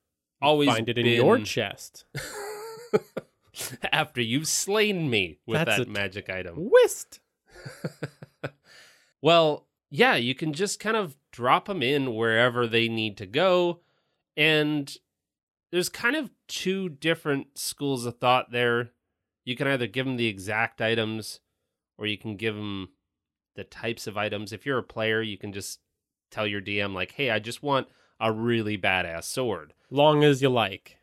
always 0.41 0.69
Find 0.69 0.87
it 0.87 0.97
in 0.97 1.05
your 1.05 1.39
chest. 1.43 2.05
after 3.91 4.21
you've 4.21 4.47
slain 4.47 5.09
me 5.09 5.39
with 5.45 5.65
That's 5.65 5.79
that 5.79 5.89
magic 5.89 6.29
item. 6.29 6.69
Whist! 6.71 7.19
Well, 9.23 9.67
yeah, 9.89 10.15
you 10.15 10.35
can 10.35 10.51
just 10.51 10.81
kind 10.81 10.97
of 10.97 11.15
drop 11.31 11.67
them 11.67 11.81
in 11.81 12.13
wherever 12.13 12.67
they 12.67 12.89
need 12.89 13.15
to 13.17 13.25
go. 13.25 13.79
And 14.35 14.93
there's 15.71 15.87
kind 15.87 16.17
of 16.17 16.29
two 16.49 16.89
different 16.89 17.57
schools 17.57 18.05
of 18.05 18.17
thought 18.17 18.51
there. 18.51 18.91
You 19.45 19.55
can 19.55 19.65
either 19.65 19.87
give 19.87 20.05
them 20.05 20.17
the 20.17 20.27
exact 20.27 20.81
items 20.81 21.39
or 21.97 22.05
you 22.05 22.17
can 22.17 22.35
give 22.35 22.55
them 22.55 22.89
the 23.55 23.63
types 23.63 24.05
of 24.05 24.17
items. 24.17 24.51
If 24.51 24.65
you're 24.65 24.77
a 24.77 24.83
player, 24.83 25.21
you 25.21 25.37
can 25.37 25.53
just 25.53 25.79
tell 26.29 26.45
your 26.45 26.61
DM, 26.61 26.93
like, 26.93 27.13
hey, 27.13 27.29
I 27.29 27.39
just 27.39 27.63
want 27.63 27.87
a 28.19 28.29
really 28.29 28.77
badass 28.77 29.23
sword. 29.23 29.73
Long 29.89 30.25
as 30.25 30.41
you 30.41 30.49
like. 30.49 30.97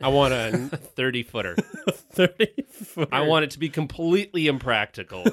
I 0.00 0.08
want 0.08 0.32
a 0.32 0.50
30 0.76 1.22
footer. 1.24 1.56
30 1.90 2.62
foot. 2.70 3.08
I 3.12 3.20
want 3.20 3.44
it 3.44 3.50
to 3.50 3.58
be 3.58 3.68
completely 3.68 4.46
impractical 4.46 5.26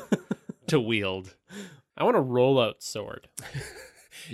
to 0.68 0.80
wield. 0.80 1.36
I 1.98 2.04
want 2.04 2.18
a 2.18 2.22
rollout 2.22 2.82
sword. 2.82 3.28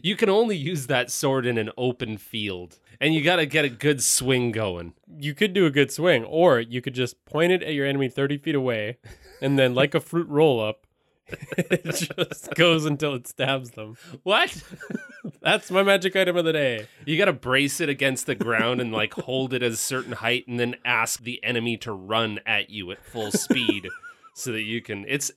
You 0.04 0.16
can 0.16 0.30
only 0.30 0.56
use 0.56 0.88
that 0.88 1.12
sword 1.12 1.46
in 1.46 1.58
an 1.58 1.72
open 1.78 2.18
field, 2.18 2.80
and 3.00 3.14
you 3.14 3.22
got 3.24 3.38
to 3.38 3.46
get 3.46 3.66
a 3.66 3.70
good 3.70 4.04
swing 4.04 4.52
going. 4.52 4.94
You 5.08 5.34
could 5.34 5.54
do 5.54 5.66
a 5.66 5.72
good 5.72 5.92
swing, 5.92 6.24
or 6.26 6.60
you 6.60 6.82
could 6.82 6.94
just 6.94 7.24
point 7.26 7.52
it 7.52 7.64
at 7.64 7.74
your 7.74 7.86
enemy 7.86 8.10
30 8.10 8.38
feet 8.38 8.56
away, 8.56 8.98
and 9.42 9.58
then, 9.58 9.74
like 9.74 9.96
a 9.96 10.00
fruit 10.00 10.28
roll 10.28 10.60
up, 10.60 10.86
it 11.58 11.84
just 12.16 12.54
goes 12.56 12.86
until 12.86 13.14
it 13.16 13.28
stabs 13.28 13.72
them. 13.72 13.98
What? 14.24 14.64
That's 15.42 15.70
my 15.72 15.84
magic 15.84 16.16
item 16.16 16.38
of 16.38 16.46
the 16.46 16.54
day. 16.54 16.88
You 17.06 17.18
got 17.18 17.26
to 17.26 17.34
brace 17.34 17.80
it 17.80 17.90
against 17.90 18.26
the 18.26 18.36
ground 18.36 18.82
and 18.82 18.92
like 18.92 19.14
hold 19.14 19.54
it 19.54 19.64
at 19.64 19.72
a 19.72 19.78
certain 19.78 20.14
height, 20.14 20.48
and 20.48 20.60
then 20.60 20.76
ask 20.84 21.22
the 21.22 21.44
enemy 21.44 21.78
to 21.78 21.94
run 21.94 22.40
at 22.46 22.70
you 22.70 22.92
at 22.92 23.04
full 23.04 23.32
speed, 23.32 23.90
so 24.34 24.52
that 24.52 24.64
you 24.64 24.82
can. 24.82 25.06
It's 25.08 25.32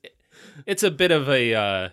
it's 0.67 0.83
a 0.83 0.91
bit 0.91 1.11
of 1.11 1.29
a 1.29 1.55
uh, 1.55 1.89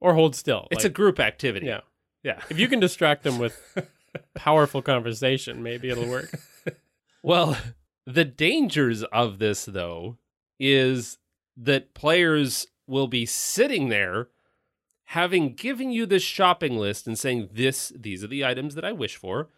Or 0.00 0.14
hold 0.14 0.34
still. 0.34 0.68
it's 0.70 0.84
a 0.84 0.88
group 0.90 1.18
activity. 1.20 1.66
yeah. 1.66 1.80
yeah. 2.22 2.40
If 2.50 2.58
you 2.58 2.68
can 2.68 2.80
distract 2.80 3.22
them 3.22 3.38
with 3.38 3.60
powerful 4.34 4.82
conversation, 4.82 5.62
maybe 5.62 5.90
it'll 5.90 6.08
work. 6.08 6.30
Well, 7.22 7.56
the 8.04 8.26
dangers 8.26 9.02
of 9.04 9.38
this, 9.38 9.64
though, 9.64 10.18
is 10.60 11.16
that 11.56 11.94
players 11.94 12.66
will 12.86 13.06
be 13.06 13.24
sitting 13.24 13.88
there 13.88 14.28
having 15.04 15.54
given 15.54 15.90
you 15.90 16.04
this 16.04 16.22
shopping 16.22 16.76
list 16.76 17.06
and 17.06 17.18
saying, 17.18 17.48
This, 17.50 17.94
these 17.98 18.22
are 18.22 18.26
the 18.26 18.44
items 18.44 18.74
that 18.74 18.84
I 18.84 18.92
wish 18.92 19.16
for. 19.16 19.48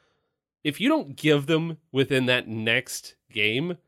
If 0.62 0.80
you 0.80 0.88
don't 0.88 1.16
give 1.16 1.46
them 1.46 1.78
within 1.90 2.26
that 2.26 2.46
next 2.46 3.16
game, 3.32 3.78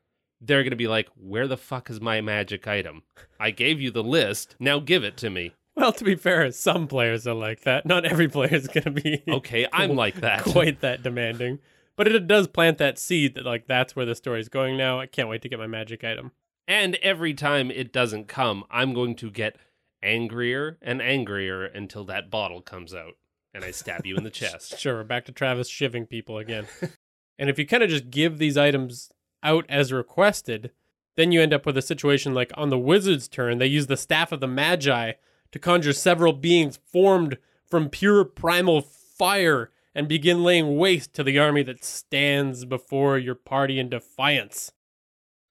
they're 0.40 0.62
going 0.62 0.71
to 0.71 0.76
be 0.76 0.88
like, 0.88 1.09
Where 1.16 1.47
the 1.47 1.57
fuck 1.57 1.90
is 1.90 2.00
my 2.00 2.21
magic 2.21 2.66
item? 2.66 3.02
I 3.40 3.50
gave 3.50 3.80
you 3.80 3.90
the 3.90 4.02
list. 4.02 4.57
Now 4.59 4.78
give 4.80 5.04
it 5.04 5.16
to 5.18 5.30
me. 5.30 5.52
Well, 5.75 5.92
to 5.92 6.04
be 6.04 6.16
fair, 6.16 6.50
some 6.50 6.88
players 6.88 7.26
are 7.26 7.35
like 7.35 7.61
that. 7.62 7.87
Not 7.87 8.04
every 8.04 8.26
player 8.28 8.54
is 8.54 8.66
going 8.66 8.83
to 8.85 8.90
be 8.90 9.23
Okay, 9.28 9.66
I'm 9.73 9.90
like 9.95 10.16
that. 10.23 10.42
quite 10.42 10.80
that 10.80 11.02
demanding. 11.02 11.61
But 11.97 12.09
it 12.09 12.26
does 12.26 12.47
plant 12.49 12.78
that 12.78 12.99
seed 12.99 13.35
that 13.35 13.45
like 13.45 13.66
that's 13.66 13.95
where 13.97 14.07
the 14.07 14.14
story's 14.14 14.49
going 14.49 14.76
now. 14.76 15.00
I 15.00 15.07
can't 15.07 15.28
wait 15.28 15.42
to 15.42 15.49
get 15.49 15.59
my 15.59 15.66
magic 15.66 16.02
item. 16.04 16.33
And 16.66 16.97
every 16.97 17.33
time 17.33 17.71
it 17.71 17.92
doesn't 17.92 18.28
come, 18.28 18.64
I'm 18.71 18.92
going 18.92 19.14
to 19.16 19.30
get 19.30 19.57
angrier 20.02 20.78
and 20.83 21.00
angrier 21.02 21.64
until 21.64 22.04
that 22.04 22.30
bottle 22.30 22.61
comes 22.61 22.95
out 22.95 23.14
and 23.54 23.64
I 23.64 23.71
stab 23.71 24.07
you 24.07 24.16
in 24.16 24.25
the 24.25 24.30
chest. 24.42 24.78
Sure, 24.78 24.95
we're 24.95 25.04
back 25.04 25.25
to 25.26 25.33
Travis 25.33 25.68
shiving 25.68 26.07
people 26.07 26.38
again. 26.38 26.66
and 27.38 27.50
if 27.50 27.59
you 27.59 27.66
kind 27.66 27.83
of 27.83 27.90
just 27.90 28.11
give 28.11 28.38
these 28.38 28.57
items 28.57 29.11
out 29.42 29.64
as 29.68 29.92
requested, 29.92 30.71
then 31.16 31.33
you 31.33 31.40
end 31.40 31.52
up 31.52 31.66
with 31.66 31.76
a 31.76 31.83
situation 31.83 32.35
like 32.35 32.52
on 32.54 32.71
the 32.71 32.78
wizard's 32.78 33.28
turn, 33.28 33.59
they 33.59 33.66
use 33.66 33.87
the 33.87 33.97
staff 33.97 34.33
of 34.33 34.40
the 34.40 34.47
magi 34.47 35.12
to 35.50 35.59
conjure 35.59 35.92
several 35.92 36.33
beings 36.33 36.78
formed 36.90 37.38
from 37.66 37.88
pure 37.88 38.25
primal 38.25 38.80
fire 38.80 39.71
and 39.95 40.07
begin 40.07 40.45
laying 40.45 40.76
waste 40.76 41.12
to 41.14 41.25
the 41.25 41.38
army 41.38 41.62
that 41.64 41.85
stands 41.85 42.64
before 42.64 43.18
your 43.18 43.35
party 43.35 43.78
in 43.78 43.88
defiance. 43.88 44.73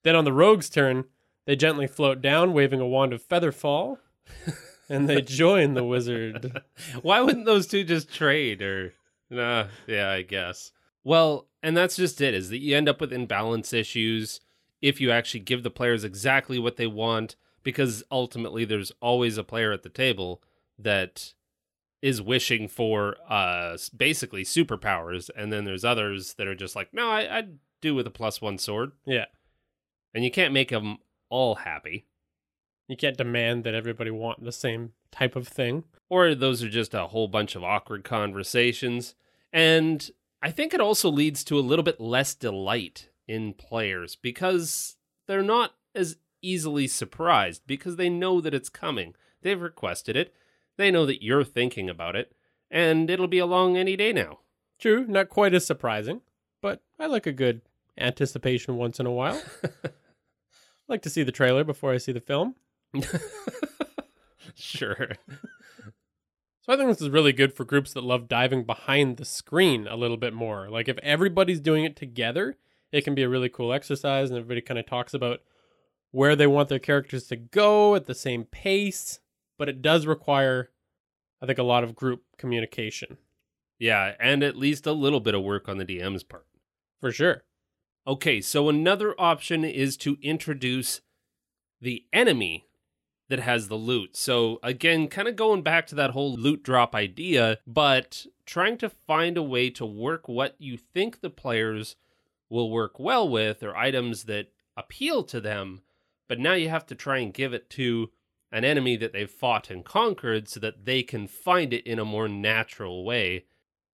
Then 0.03 0.15
on 0.15 0.23
the 0.23 0.33
rogue's 0.33 0.69
turn, 0.69 1.05
they 1.45 1.55
gently 1.55 1.87
float 1.87 2.21
down, 2.21 2.53
waving 2.53 2.79
a 2.79 2.87
wand 2.87 3.11
of 3.13 3.21
featherfall, 3.21 3.97
and 4.89 5.09
they 5.09 5.21
join 5.21 5.73
the 5.73 5.83
wizard. 5.83 6.61
Why 7.01 7.19
wouldn't 7.19 7.45
those 7.45 7.67
two 7.67 7.83
just 7.83 8.13
trade 8.13 8.61
or 8.61 8.93
nah, 9.29 9.65
yeah, 9.85 10.09
I 10.11 10.21
guess. 10.21 10.71
Well, 11.03 11.47
and 11.67 11.75
that's 11.75 11.97
just 11.97 12.21
it, 12.21 12.33
is 12.33 12.49
that 12.49 12.59
you 12.59 12.75
end 12.77 12.87
up 12.87 13.01
with 13.01 13.11
imbalance 13.11 13.73
issues 13.73 14.39
if 14.81 15.01
you 15.01 15.11
actually 15.11 15.39
give 15.41 15.63
the 15.63 15.69
players 15.71 16.03
exactly 16.03 16.57
what 16.59 16.77
they 16.77 16.87
want, 16.87 17.35
because 17.63 18.03
ultimately 18.11 18.63
there's 18.63 18.91
always 19.01 19.37
a 19.37 19.43
player 19.43 19.71
at 19.73 19.83
the 19.83 19.89
table 19.89 20.41
that 20.79 21.33
is 22.01 22.21
wishing 22.21 22.67
for 22.67 23.15
uh 23.27 23.75
basically 23.95 24.43
superpowers 24.43 25.29
and 25.35 25.51
then 25.51 25.65
there's 25.65 25.83
others 25.83 26.35
that 26.35 26.45
are 26.47 26.53
just 26.55 26.75
like 26.75 26.93
no 26.93 27.09
I, 27.09 27.37
i'd 27.37 27.57
do 27.81 27.95
with 27.95 28.05
a 28.05 28.11
plus 28.11 28.39
one 28.39 28.59
sword 28.59 28.91
Yeah. 29.05 29.25
and 30.13 30.23
you 30.23 30.29
can't 30.29 30.53
make 30.53 30.69
them 30.69 30.97
all 31.29 31.55
happy 31.55 32.05
You 32.87 32.95
can't 32.97 33.17
demand 33.17 33.63
that 33.63 33.73
everybody 33.73 34.11
want 34.11 34.43
the 34.43 34.51
same 34.51 34.93
type 35.11 35.35
of 35.35 35.47
thing. 35.47 35.85
or 36.07 36.35
those 36.35 36.61
are 36.63 36.69
just 36.69 36.93
a 36.93 37.07
whole 37.07 37.27
bunch 37.27 37.55
of 37.55 37.63
awkward 37.63 38.03
conversations 38.03 39.15
and 39.51 40.11
i 40.47 40.51
think 40.51 40.73
it 40.73 40.81
also 40.81 41.09
leads 41.09 41.43
to 41.43 41.57
a 41.57 41.61
little 41.61 41.83
bit 41.83 41.99
less 41.99 42.33
delight 42.33 43.09
in 43.27 43.53
players 43.53 44.15
because 44.15 44.95
they're 45.27 45.43
not 45.43 45.73
as 45.93 46.17
easily 46.41 46.87
surprised 46.87 47.61
because 47.67 47.95
they 47.95 48.09
know 48.09 48.39
that 48.41 48.53
it's 48.53 48.69
coming 48.69 49.13
they've 49.41 49.61
requested 49.61 50.15
it 50.15 50.33
they 50.77 50.91
know 50.91 51.05
that 51.05 51.23
you're 51.23 51.43
thinking 51.43 51.89
about 51.89 52.15
it 52.15 52.33
and 52.69 53.09
it'll 53.09 53.27
be 53.27 53.39
along 53.39 53.75
any 53.75 53.95
day 53.95 54.13
now 54.13 54.39
True, 54.79 55.05
not 55.07 55.29
quite 55.29 55.53
as 55.53 55.65
surprising, 55.65 56.21
but 56.61 56.81
I 56.99 57.07
like 57.07 57.25
a 57.25 57.31
good 57.31 57.61
anticipation 57.97 58.77
once 58.77 58.99
in 58.99 59.07
a 59.07 59.11
while. 59.11 59.41
I 59.63 59.89
like 60.87 61.01
to 61.03 61.09
see 61.09 61.23
the 61.23 61.31
trailer 61.31 61.63
before 61.63 61.93
I 61.93 61.97
see 61.97 62.11
the 62.11 62.19
film. 62.19 62.55
sure 64.55 65.09
So 66.67 66.73
I 66.73 66.77
think 66.77 66.89
this 66.89 67.01
is 67.01 67.09
really 67.09 67.31
good 67.31 67.53
for 67.53 67.63
groups 67.63 67.93
that 67.93 68.03
love 68.03 68.27
diving 68.27 68.65
behind 68.65 69.15
the 69.15 69.23
screen 69.23 69.87
a 69.87 69.95
little 69.95 70.17
bit 70.17 70.33
more. 70.33 70.69
Like 70.69 70.89
if 70.89 70.97
everybody's 70.97 71.61
doing 71.61 71.85
it 71.85 71.95
together, 71.95 72.57
it 72.91 73.05
can 73.05 73.15
be 73.15 73.23
a 73.23 73.29
really 73.29 73.47
cool 73.47 73.71
exercise 73.71 74.29
and 74.29 74.37
everybody 74.37 74.59
kind 74.59 74.77
of 74.77 74.85
talks 74.85 75.13
about 75.13 75.39
where 76.11 76.35
they 76.35 76.45
want 76.47 76.67
their 76.67 76.77
characters 76.79 77.27
to 77.27 77.37
go 77.37 77.95
at 77.95 78.05
the 78.05 78.13
same 78.13 78.43
pace, 78.43 79.19
but 79.57 79.69
it 79.69 79.81
does 79.81 80.05
require 80.05 80.71
I 81.41 81.45
think 81.45 81.57
a 81.57 81.63
lot 81.63 81.85
of 81.85 81.95
group 81.95 82.23
communication. 82.37 83.17
yeah 83.79 84.15
and 84.19 84.43
at 84.43 84.57
least 84.57 84.85
a 84.85 84.91
little 84.91 85.19
bit 85.21 85.35
of 85.35 85.43
work 85.43 85.69
on 85.69 85.77
the 85.77 85.85
dm's 85.85 86.23
part 86.23 86.47
For 86.99 87.11
sure. 87.13 87.43
Okay, 88.05 88.41
so 88.41 88.67
another 88.67 89.15
option 89.19 89.63
is 89.63 89.95
to 89.97 90.17
introduce 90.21 90.99
the 91.79 92.05
enemy 92.11 92.66
that 93.29 93.39
has 93.39 93.67
the 93.67 93.75
loot. 93.75 94.15
So 94.15 94.59
again, 94.63 95.07
kind 95.07 95.27
of 95.27 95.35
going 95.35 95.61
back 95.61 95.87
to 95.87 95.95
that 95.95 96.11
whole 96.11 96.35
loot 96.35 96.63
drop 96.63 96.95
idea, 96.95 97.57
but 97.67 98.25
trying 98.45 98.77
to 98.77 98.89
find 98.89 99.37
a 99.37 99.43
way 99.43 99.69
to 99.71 99.85
work 99.85 100.27
what 100.27 100.55
you 100.59 100.77
think 100.77 101.21
the 101.21 101.29
players 101.29 101.95
will 102.49 102.71
work 102.71 102.99
well 102.99 103.27
with 103.27 103.63
or 103.63 103.75
items 103.75 104.23
that 104.23 104.51
appeal 104.77 105.23
to 105.23 105.41
them, 105.41 105.81
but 106.27 106.39
now 106.39 106.53
you 106.53 106.69
have 106.69 106.85
to 106.85 106.95
try 106.95 107.17
and 107.17 107.33
give 107.33 107.53
it 107.53 107.69
to 107.71 108.09
an 108.51 108.63
enemy 108.63 108.95
that 108.95 109.11
they've 109.11 109.29
fought 109.29 109.69
and 109.69 109.83
conquered 109.83 110.47
so 110.47 110.59
that 110.59 110.85
they 110.85 111.03
can 111.03 111.27
find 111.27 111.73
it 111.73 111.85
in 111.85 111.99
a 111.99 112.05
more 112.05 112.29
natural 112.29 113.03
way. 113.03 113.45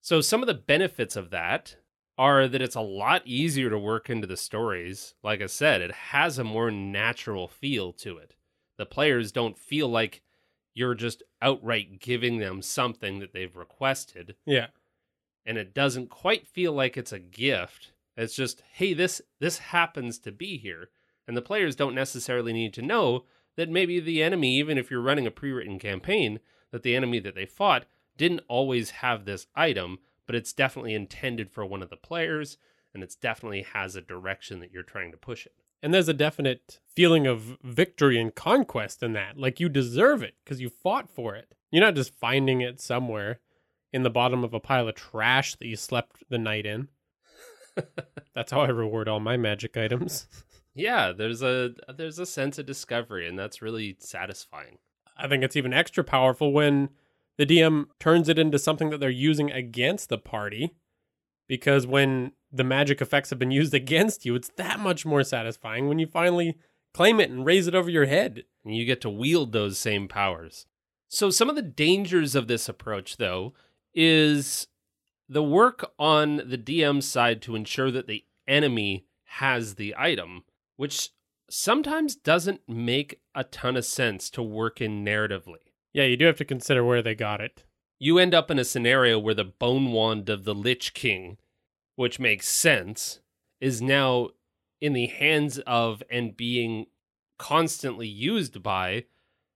So 0.02 0.22
some 0.22 0.44
of 0.44 0.48
the 0.48 0.54
benefits 0.54 1.16
of 1.16 1.32
that 1.32 1.78
are 2.18 2.48
that 2.48 2.62
it's 2.62 2.76
a 2.76 2.82
lot 2.82 3.24
easier 3.26 3.72
to 3.72 3.80
work 3.80 4.10
into 4.10 4.28
the 4.28 4.38
stories. 4.38 5.16
Like 5.24 5.42
I 5.42 5.48
said, 5.48 5.82
it 5.82 5.92
has 5.92 6.38
a 6.38 6.44
more 6.44 6.70
natural 6.70 7.48
feel 7.48 7.92
to 7.94 8.18
it. 8.18 8.36
The 8.84 8.88
players 8.90 9.32
don't 9.32 9.58
feel 9.58 9.88
like 9.88 10.22
you're 10.74 10.94
just 10.94 11.24
outright 11.42 12.02
giving 12.02 12.40
them 12.40 12.62
something 12.62 13.20
that 13.20 13.32
they've 13.32 13.56
requested, 13.56 14.36
Yeah. 14.46 14.68
and 15.46 15.58
it 15.58 15.74
doesn't 15.74 16.10
quite 16.10 16.46
feel 16.50 16.74
like 16.74 16.98
it's 16.98 17.14
a 17.14 17.20
gift. 17.20 17.94
It's 18.18 18.36
just, 18.36 18.62
hey, 18.74 18.94
this 18.94 19.22
this 19.40 19.60
happens 19.60 20.20
to 20.20 20.34
be 20.34 20.58
here. 20.58 20.90
And 21.26 21.38
the 21.38 21.42
players 21.42 21.78
don't 21.78 21.96
necessarily 21.96 22.52
need 22.52 22.74
to 22.74 22.82
know 22.82 23.24
that 23.56 23.70
maybe 23.70 24.02
the 24.02 24.22
enemy, 24.22 24.58
even 24.58 24.78
if 24.78 24.92
you're 24.92 25.00
running 25.00 25.28
a 25.28 25.32
pre-written 25.32 25.80
campaign, 25.80 26.42
that 26.72 26.84
the 26.84 26.94
enemy 26.98 27.20
that 27.20 27.36
they 27.36 27.46
fought 27.46 27.86
didn't 28.18 28.42
always 28.50 28.90
have 28.90 29.24
this 29.24 29.48
item, 29.56 30.00
but 30.26 30.36
it's 30.36 30.52
definitely 30.52 30.94
intended 30.94 31.50
for 31.50 31.66
one 31.66 31.82
of 31.82 31.90
the 31.90 31.96
players 31.96 32.58
and 32.94 33.02
it's 33.02 33.16
definitely 33.16 33.62
has 33.62 33.96
a 33.96 34.02
direction 34.02 34.60
that 34.60 34.72
you're 34.74 34.84
trying 34.84 35.12
to 35.12 35.18
push 35.18 35.46
it. 35.46 35.63
And 35.84 35.94
there's 35.94 36.08
a 36.08 36.14
definite 36.14 36.80
feeling 36.88 37.28
of 37.28 37.58
victory 37.62 38.20
and 38.20 38.34
conquest 38.34 39.04
in 39.04 39.12
that. 39.14 39.38
Like 39.38 39.60
you 39.60 39.68
deserve 39.68 40.24
it 40.24 40.36
because 40.44 40.62
you 40.62 40.70
fought 40.70 41.10
for 41.10 41.36
it. 41.36 41.54
You're 41.72 41.84
not 41.84 41.96
just 41.96 42.16
finding 42.16 42.62
it 42.62 42.80
somewhere 42.80 43.42
in 43.92 44.04
the 44.04 44.10
bottom 44.10 44.46
of 44.46 44.54
a 44.54 44.62
pile 44.62 44.88
of 44.88 44.96
trash 44.96 45.56
that 45.56 45.68
you 45.68 45.76
slept 45.76 46.24
the 46.30 46.38
night 46.38 46.66
in. 46.66 46.88
That's 48.34 48.54
how 48.54 48.62
I 48.62 48.70
reward 48.70 49.10
all 49.10 49.20
my 49.20 49.36
magic 49.36 49.76
items. 49.76 50.28
Yeah, 50.74 51.12
there's 51.12 51.44
a 51.44 51.76
there's 51.96 52.18
a 52.18 52.26
sense 52.26 52.58
of 52.58 52.66
discovery 52.66 53.28
and 53.28 53.38
that's 53.38 53.62
really 53.62 53.96
satisfying. 54.00 54.80
I 55.16 55.28
think 55.28 55.44
it's 55.44 55.56
even 55.56 55.72
extra 55.72 56.04
powerful 56.04 56.52
when 56.52 56.90
the 57.38 57.46
DM 57.46 57.86
turns 58.00 58.30
it 58.30 58.40
into 58.40 58.58
something 58.58 58.90
that 58.90 59.00
they're 59.00 59.10
using 59.10 59.52
against 59.52 60.10
the 60.10 60.18
party. 60.18 60.74
Because 61.48 61.86
when 61.86 62.32
the 62.54 62.64
magic 62.64 63.02
effects 63.02 63.32
have 63.32 63.40
been 63.40 63.52
used 63.62 63.74
against 63.74 64.26
you, 64.26 64.36
it's 64.36 64.52
that 64.58 64.80
much 64.80 65.06
more 65.06 65.24
satisfying 65.24 65.88
when 65.88 66.00
you 66.00 66.08
finally 66.08 66.58
claim 66.94 67.20
it 67.20 67.30
and 67.30 67.46
raise 67.46 67.68
it 67.68 67.76
over 67.76 67.90
your 67.90 68.06
head. 68.06 68.44
and 68.64 68.76
you 68.76 68.86
get 68.86 69.02
to 69.02 69.10
wield 69.10 69.52
those 69.52 69.78
same 69.78 70.08
powers. 70.08 70.66
So, 71.10 71.30
some 71.30 71.50
of 71.50 71.56
the 71.56 71.62
dangers 71.62 72.34
of 72.34 72.48
this 72.48 72.70
approach, 72.70 73.18
though, 73.18 73.54
is 73.94 74.68
the 75.30 75.44
work 75.44 75.92
on 76.00 76.38
the 76.38 76.58
DM 76.58 77.02
side 77.04 77.42
to 77.44 77.56
ensure 77.56 77.92
that 77.92 78.08
the 78.08 78.24
enemy 78.48 79.06
has 79.26 79.76
the 79.76 79.96
item, 79.98 80.44
which 80.76 81.10
sometimes 81.50 82.16
doesn't 82.16 82.62
make 82.68 83.22
a 83.36 83.44
ton 83.44 83.78
of 83.78 83.86
sense 83.86 84.30
to 84.32 84.42
work 84.42 84.82
in 84.82 85.06
narratively. 85.06 85.72
Yeah, 85.94 86.06
you 86.06 86.18
do 86.18 86.26
have 86.26 86.38
to 86.38 86.46
consider 86.46 86.84
where 86.84 87.02
they 87.02 87.16
got 87.16 87.42
it. 87.42 87.64
You 88.00 88.18
end 88.18 88.34
up 88.34 88.50
in 88.50 88.60
a 88.60 88.66
scenario 88.66 89.20
where 89.20 89.36
the 89.36 89.44
bone 89.44 89.92
wand 89.92 90.30
of 90.30 90.44
the 90.44 90.56
Lich 90.56 90.94
King, 90.94 91.38
which 91.96 92.20
makes 92.20 92.48
sense, 92.48 93.20
is 93.60 93.82
now 93.82 94.30
in 94.82 94.94
the 94.94 95.08
hands 95.08 95.60
of 95.60 96.04
and 96.10 96.36
being 96.36 96.88
constantly 97.38 98.08
used 98.08 98.62
by 98.62 99.06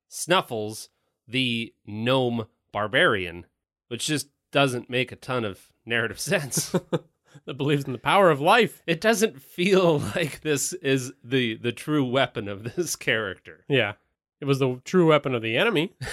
Snuffles, 0.07 0.89
the 1.27 1.73
gnome 1.85 2.47
barbarian, 2.71 3.45
which 3.89 4.07
just 4.07 4.29
doesn't 4.51 4.89
make 4.89 5.11
a 5.11 5.15
ton 5.17 5.43
of 5.43 5.71
narrative 5.85 6.19
sense. 6.19 6.73
that 7.45 7.55
believes 7.55 7.85
in 7.85 7.91
the 7.91 7.97
power 7.97 8.29
of 8.29 8.41
life. 8.41 8.81
it 8.87 9.01
doesn't 9.01 9.41
feel 9.41 9.99
like 10.15 10.41
this 10.41 10.73
is 10.73 11.11
the 11.23 11.55
the 11.57 11.71
true 11.71 12.05
weapon 12.05 12.47
of 12.47 12.75
this 12.75 12.95
character. 12.95 13.65
Yeah. 13.67 13.93
It 14.39 14.45
was 14.45 14.59
the 14.59 14.79
true 14.85 15.07
weapon 15.07 15.33
of 15.33 15.41
the 15.41 15.57
enemy. 15.57 15.93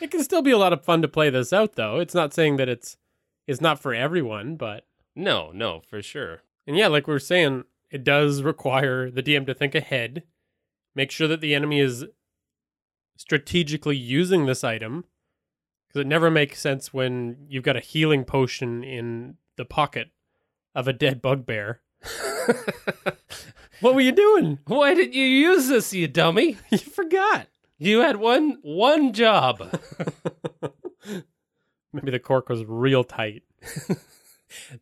It 0.00 0.10
can 0.10 0.24
still 0.24 0.42
be 0.42 0.50
a 0.50 0.58
lot 0.58 0.72
of 0.72 0.84
fun 0.84 1.00
to 1.02 1.08
play 1.08 1.30
this 1.30 1.52
out 1.52 1.74
though. 1.74 2.00
It's 2.00 2.14
not 2.14 2.34
saying 2.34 2.56
that 2.56 2.68
it's 2.68 2.96
it's 3.46 3.60
not 3.60 3.78
for 3.78 3.94
everyone, 3.94 4.56
but 4.56 4.84
no, 5.14 5.50
no, 5.52 5.82
for 5.88 6.02
sure. 6.02 6.42
and 6.66 6.76
yeah, 6.76 6.88
like 6.88 7.06
we 7.06 7.14
are 7.14 7.18
saying, 7.18 7.64
it 7.90 8.04
does 8.04 8.42
require 8.42 9.10
the 9.10 9.22
DM 9.22 9.46
to 9.46 9.54
think 9.54 9.74
ahead, 9.74 10.22
make 10.94 11.10
sure 11.10 11.28
that 11.28 11.40
the 11.40 11.54
enemy 11.54 11.80
is 11.80 12.04
strategically 13.16 13.96
using 13.96 14.46
this 14.46 14.64
item 14.64 15.04
because 15.88 16.00
it 16.00 16.06
never 16.06 16.30
makes 16.30 16.60
sense 16.60 16.94
when 16.94 17.36
you've 17.48 17.64
got 17.64 17.76
a 17.76 17.80
healing 17.80 18.24
potion 18.24 18.82
in 18.82 19.36
the 19.56 19.64
pocket 19.64 20.10
of 20.74 20.88
a 20.88 20.92
dead 20.92 21.20
bugbear. 21.20 21.80
What 23.82 23.96
were 23.96 24.00
you 24.00 24.12
doing? 24.12 24.60
Why 24.66 24.94
didn't 24.94 25.14
you 25.14 25.24
use 25.24 25.66
this, 25.66 25.92
you 25.92 26.06
dummy? 26.06 26.56
You 26.70 26.78
forgot. 26.78 27.48
You 27.78 27.98
had 27.98 28.16
one 28.16 28.58
one 28.62 29.12
job. 29.12 29.60
Maybe 31.92 32.12
the 32.12 32.20
cork 32.20 32.48
was 32.48 32.64
real 32.64 33.02
tight. 33.02 33.42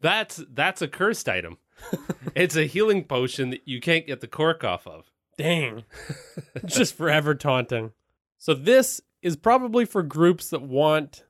That's 0.00 0.42
that's 0.50 0.82
a 0.82 0.88
cursed 0.88 1.28
item. 1.28 1.58
it's 2.34 2.56
a 2.56 2.66
healing 2.66 3.04
potion 3.04 3.50
that 3.50 3.66
you 3.66 3.80
can't 3.80 4.06
get 4.06 4.20
the 4.20 4.28
cork 4.28 4.64
off 4.64 4.86
of. 4.86 5.10
Dang. 5.38 5.84
Just 6.64 6.94
forever 6.94 7.34
taunting. 7.34 7.92
So 8.38 8.54
this 8.54 9.00
is 9.22 9.36
probably 9.36 9.84
for 9.84 10.02
groups 10.02 10.50
that 10.50 10.62
want 10.62 11.24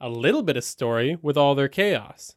a 0.00 0.08
little 0.08 0.42
bit 0.42 0.56
of 0.56 0.64
story 0.64 1.18
with 1.22 1.36
all 1.36 1.54
their 1.54 1.68
chaos. 1.68 2.34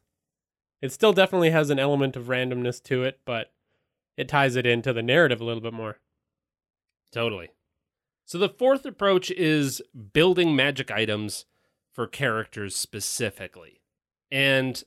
It 0.80 0.92
still 0.92 1.12
definitely 1.12 1.50
has 1.50 1.70
an 1.70 1.78
element 1.78 2.16
of 2.16 2.26
randomness 2.26 2.82
to 2.84 3.02
it, 3.04 3.20
but 3.24 3.52
it 4.16 4.28
ties 4.28 4.56
it 4.56 4.66
into 4.66 4.92
the 4.92 5.02
narrative 5.02 5.40
a 5.40 5.44
little 5.44 5.62
bit 5.62 5.72
more. 5.72 5.98
Totally. 7.10 7.50
So 8.24 8.38
the 8.38 8.48
fourth 8.48 8.84
approach 8.84 9.30
is 9.30 9.80
building 10.12 10.54
magic 10.54 10.90
items 10.90 11.46
for 11.92 12.06
characters 12.06 12.76
specifically. 12.76 13.80
And 14.30 14.82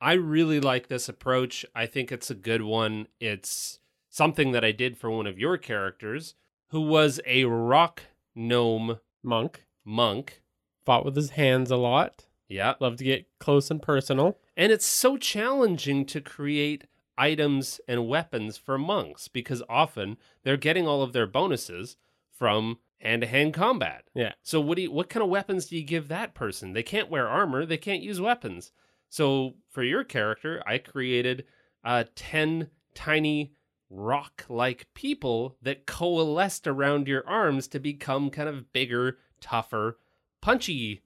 I 0.00 0.12
really 0.12 0.60
like 0.60 0.88
this 0.88 1.08
approach. 1.08 1.66
I 1.74 1.86
think 1.86 2.12
it's 2.12 2.30
a 2.30 2.34
good 2.34 2.62
one. 2.62 3.08
It's 3.20 3.80
something 4.08 4.52
that 4.52 4.64
I 4.64 4.72
did 4.72 4.96
for 4.96 5.10
one 5.10 5.26
of 5.26 5.38
your 5.38 5.56
characters 5.56 6.34
who 6.68 6.82
was 6.82 7.20
a 7.26 7.44
rock 7.44 8.02
gnome 8.34 9.00
Monk 9.22 9.64
monk. 9.84 10.40
fought 10.84 11.04
with 11.04 11.16
his 11.16 11.30
hands 11.30 11.70
a 11.70 11.76
lot. 11.76 12.26
Yeah. 12.48 12.74
Loved 12.80 12.98
to 12.98 13.04
get 13.04 13.26
close 13.38 13.70
and 13.70 13.82
personal. 13.82 14.38
And 14.56 14.72
it's 14.72 14.86
so 14.86 15.16
challenging 15.16 16.06
to 16.06 16.20
create 16.20 16.84
items 17.16 17.80
and 17.88 18.08
weapons 18.08 18.56
for 18.56 18.78
monks 18.78 19.28
because 19.28 19.62
often 19.68 20.16
they're 20.44 20.56
getting 20.56 20.86
all 20.86 21.02
of 21.02 21.12
their 21.12 21.26
bonuses 21.26 21.96
from 22.30 22.78
hand-to-hand 23.00 23.54
combat. 23.54 24.04
Yeah. 24.14 24.32
So 24.42 24.60
what 24.60 24.76
do 24.76 24.82
you, 24.82 24.92
what 24.92 25.08
kind 25.08 25.22
of 25.22 25.28
weapons 25.28 25.66
do 25.66 25.76
you 25.76 25.82
give 25.82 26.08
that 26.08 26.34
person? 26.34 26.72
They 26.72 26.82
can't 26.82 27.10
wear 27.10 27.28
armor, 27.28 27.66
they 27.66 27.76
can't 27.76 28.02
use 28.02 28.20
weapons. 28.20 28.72
So 29.08 29.54
for 29.70 29.82
your 29.82 30.04
character, 30.04 30.62
I 30.66 30.78
created 30.78 31.44
uh 31.84 32.04
10 32.14 32.70
tiny 32.94 33.52
rock-like 33.90 34.86
people 34.94 35.56
that 35.62 35.86
coalesced 35.86 36.66
around 36.66 37.08
your 37.08 37.26
arms 37.26 37.66
to 37.68 37.78
become 37.78 38.30
kind 38.30 38.48
of 38.48 38.72
bigger, 38.72 39.18
tougher, 39.40 39.98
punchy 40.40 41.02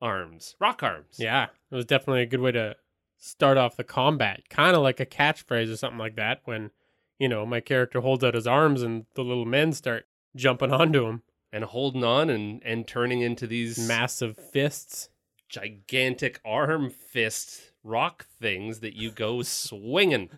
arms, 0.00 0.54
rock 0.58 0.82
arms. 0.82 1.16
Yeah. 1.18 1.46
It 1.70 1.74
was 1.74 1.84
definitely 1.84 2.22
a 2.22 2.26
good 2.26 2.40
way 2.40 2.52
to 2.52 2.76
start 3.16 3.56
off 3.56 3.76
the 3.76 3.84
combat. 3.84 4.48
Kind 4.48 4.76
of 4.76 4.82
like 4.82 5.00
a 5.00 5.06
catchphrase 5.06 5.72
or 5.72 5.76
something 5.76 5.98
like 5.98 6.16
that 6.16 6.40
when, 6.44 6.70
you 7.18 7.28
know, 7.28 7.46
my 7.46 7.60
character 7.60 8.00
holds 8.00 8.22
out 8.22 8.34
his 8.34 8.46
arms 8.46 8.82
and 8.82 9.06
the 9.14 9.22
little 9.24 9.46
men 9.46 9.72
start 9.72 10.06
jumping 10.36 10.72
onto 10.72 11.06
him. 11.06 11.22
and 11.52 11.64
holding 11.64 12.04
on 12.04 12.28
and 12.28 12.62
and 12.64 12.86
turning 12.86 13.22
into 13.22 13.46
these 13.46 13.78
Massive 13.88 14.36
fists. 14.36 15.08
Gigantic 15.48 16.40
arm 16.44 16.90
fist 16.90 17.72
rock 17.84 18.26
things 18.40 18.80
that 18.80 18.94
you 18.94 19.10
go 19.10 19.42
swinging. 19.42 20.30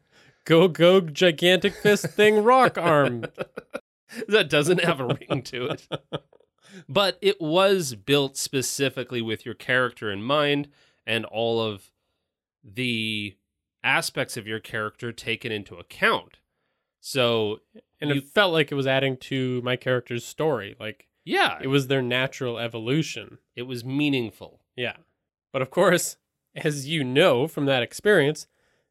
Go, 0.45 0.69
go, 0.69 1.01
gigantic 1.01 1.75
fist 1.75 2.07
thing, 2.09 2.43
rock 2.43 2.79
arm. 2.79 3.25
that 4.29 4.49
doesn't 4.51 4.83
have 4.83 5.01
a 5.01 5.07
ring 5.07 5.43
to 5.43 5.67
it. 5.67 5.89
But 6.89 7.19
it 7.21 7.41
was 7.41 7.97
built 7.97 8.37
specifically 8.37 9.21
with 9.21 9.45
your 9.45 9.57
character 9.57 10.09
in 10.09 10.23
mind 10.23 10.69
and 11.05 11.25
all 11.25 11.61
of 11.61 11.91
the 12.63 13.37
aspects 13.83 14.37
of 14.37 14.47
your 14.47 14.61
character 14.61 15.11
taken 15.11 15.51
into 15.51 15.75
account. 15.77 16.39
So, 17.01 17.61
And 18.01 18.11
You- 18.11 18.17
it 18.19 18.29
felt 18.29 18.53
like 18.53 18.71
it 18.71 18.77
was 18.77 18.87
adding 18.87 19.17
to 19.17 19.61
my 19.63 19.75
character's 19.75 20.25
story. 20.25 20.77
Like 20.79 21.09
yeah, 21.25 21.59
it 21.61 21.67
was 21.67 21.89
their 21.89 22.03
natural 22.03 22.57
evolution. 22.59 23.39
it 23.57 23.63
was 23.63 23.85
meaningful. 23.85 24.60
Yeah. 24.81 24.97
But 25.53 25.63
of 25.63 25.71
course, 25.71 26.17
as 26.57 26.89
you 26.89 27.05
know 27.05 27.47
from 27.47 27.67
that 27.67 27.83
experience, 27.83 28.47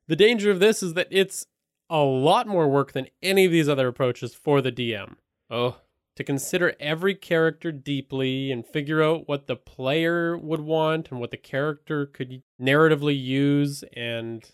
the 0.07 0.15
danger 0.15 0.51
of 0.51 0.59
this 0.59 0.83
is 0.83 0.93
that 0.93 1.07
it's 1.09 1.47
a 1.89 1.99
lot 2.03 2.45
more 2.47 2.67
work 2.67 2.91
than 2.91 3.07
any 3.23 3.45
of 3.45 3.51
these 3.51 3.67
other 3.67 3.87
approaches 3.87 4.35
for 4.35 4.61
the 4.61 4.71
DM. 4.71 5.15
Oh, 5.49 5.77
To 6.17 6.23
consider 6.23 6.75
every 6.79 7.15
character 7.15 7.71
deeply 7.71 8.51
and 8.51 8.65
figure 8.65 9.01
out 9.01 9.27
what 9.27 9.47
the 9.47 9.55
player 9.55 10.37
would 10.37 10.61
want 10.61 11.09
and 11.09 11.19
what 11.19 11.31
the 11.31 11.37
character 11.37 12.05
could 12.05 12.43
narratively 12.61 13.19
use. 13.19 13.83
And 13.95 14.47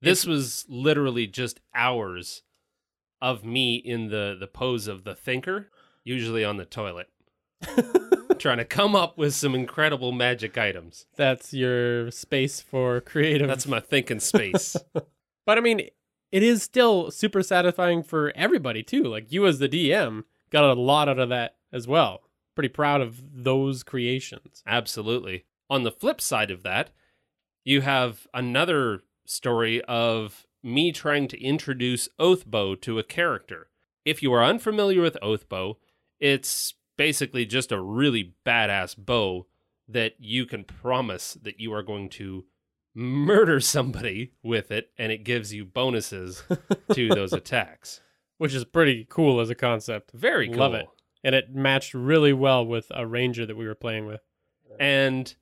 This 0.00 0.24
was 0.24 0.64
literally 0.68 1.26
just 1.26 1.60
hours 1.74 2.42
of 3.20 3.44
me 3.44 3.76
in 3.76 4.08
the 4.08 4.36
the 4.40 4.46
pose 4.48 4.88
of 4.88 5.04
the 5.04 5.14
thinker, 5.14 5.70
usually 6.02 6.44
on 6.44 6.56
the 6.56 6.64
toilet, 6.64 7.08
trying 8.42 8.58
to 8.58 8.64
come 8.64 8.94
up 8.94 9.16
with 9.16 9.32
some 9.34 9.54
incredible 9.54 10.12
magic 10.12 10.58
items. 10.58 11.06
that's 11.16 11.54
your 11.54 12.10
space 12.10 12.60
for 12.60 13.00
creative. 13.00 13.48
That's 13.48 13.66
my 13.66 13.80
thinking 13.80 14.20
space. 14.20 14.76
But 15.44 15.58
I 15.58 15.60
mean, 15.60 15.88
it 16.30 16.42
is 16.44 16.62
still 16.62 17.10
super 17.10 17.42
satisfying 17.42 18.04
for 18.04 18.32
everybody 18.36 18.82
too. 18.84 19.02
Like 19.02 19.32
you 19.32 19.44
as 19.44 19.58
the 19.58 19.68
DM 19.68 20.22
got 20.50 20.64
a 20.64 20.80
lot 20.80 21.08
out 21.08 21.18
of 21.18 21.30
that 21.30 21.56
as 21.72 21.88
well. 21.88 22.20
Pretty 22.54 22.68
proud 22.68 23.00
of 23.00 23.20
those 23.42 23.82
creations. 23.82 24.62
Absolutely. 24.66 25.46
On 25.68 25.82
the 25.82 25.90
flip 25.90 26.20
side 26.20 26.50
of 26.52 26.62
that, 26.62 26.90
you 27.64 27.80
have 27.80 28.28
another 28.32 29.00
story 29.26 29.82
of 29.82 30.46
me 30.62 30.92
trying 30.92 31.26
to 31.26 31.42
introduce 31.42 32.08
Oathbow 32.20 32.80
to 32.82 32.98
a 33.00 33.02
character. 33.02 33.68
If 34.04 34.22
you 34.22 34.32
are 34.32 34.44
unfamiliar 34.44 35.02
with 35.02 35.16
Oathbow, 35.22 35.74
it's 36.20 36.74
basically 37.02 37.44
just 37.44 37.72
a 37.72 37.80
really 37.80 38.32
badass 38.46 38.96
bow 38.96 39.44
that 39.88 40.12
you 40.20 40.46
can 40.46 40.62
promise 40.62 41.36
that 41.42 41.58
you 41.58 41.72
are 41.72 41.82
going 41.82 42.08
to 42.08 42.44
murder 42.94 43.58
somebody 43.58 44.30
with 44.40 44.70
it, 44.70 44.92
and 44.96 45.10
it 45.10 45.24
gives 45.24 45.52
you 45.52 45.64
bonuses 45.64 46.44
to 46.92 47.08
those 47.14 47.32
attacks. 47.32 48.00
Which 48.38 48.54
is 48.54 48.64
pretty 48.64 49.04
cool 49.10 49.40
as 49.40 49.50
a 49.50 49.56
concept. 49.56 50.12
Very 50.12 50.48
cool. 50.48 50.58
Love 50.58 50.74
it. 50.74 50.86
And 51.24 51.34
it 51.34 51.52
matched 51.52 51.92
really 51.92 52.32
well 52.32 52.64
with 52.64 52.86
a 52.94 53.04
ranger 53.04 53.46
that 53.46 53.56
we 53.56 53.66
were 53.66 53.74
playing 53.74 54.06
with. 54.06 54.20
And 54.78 55.34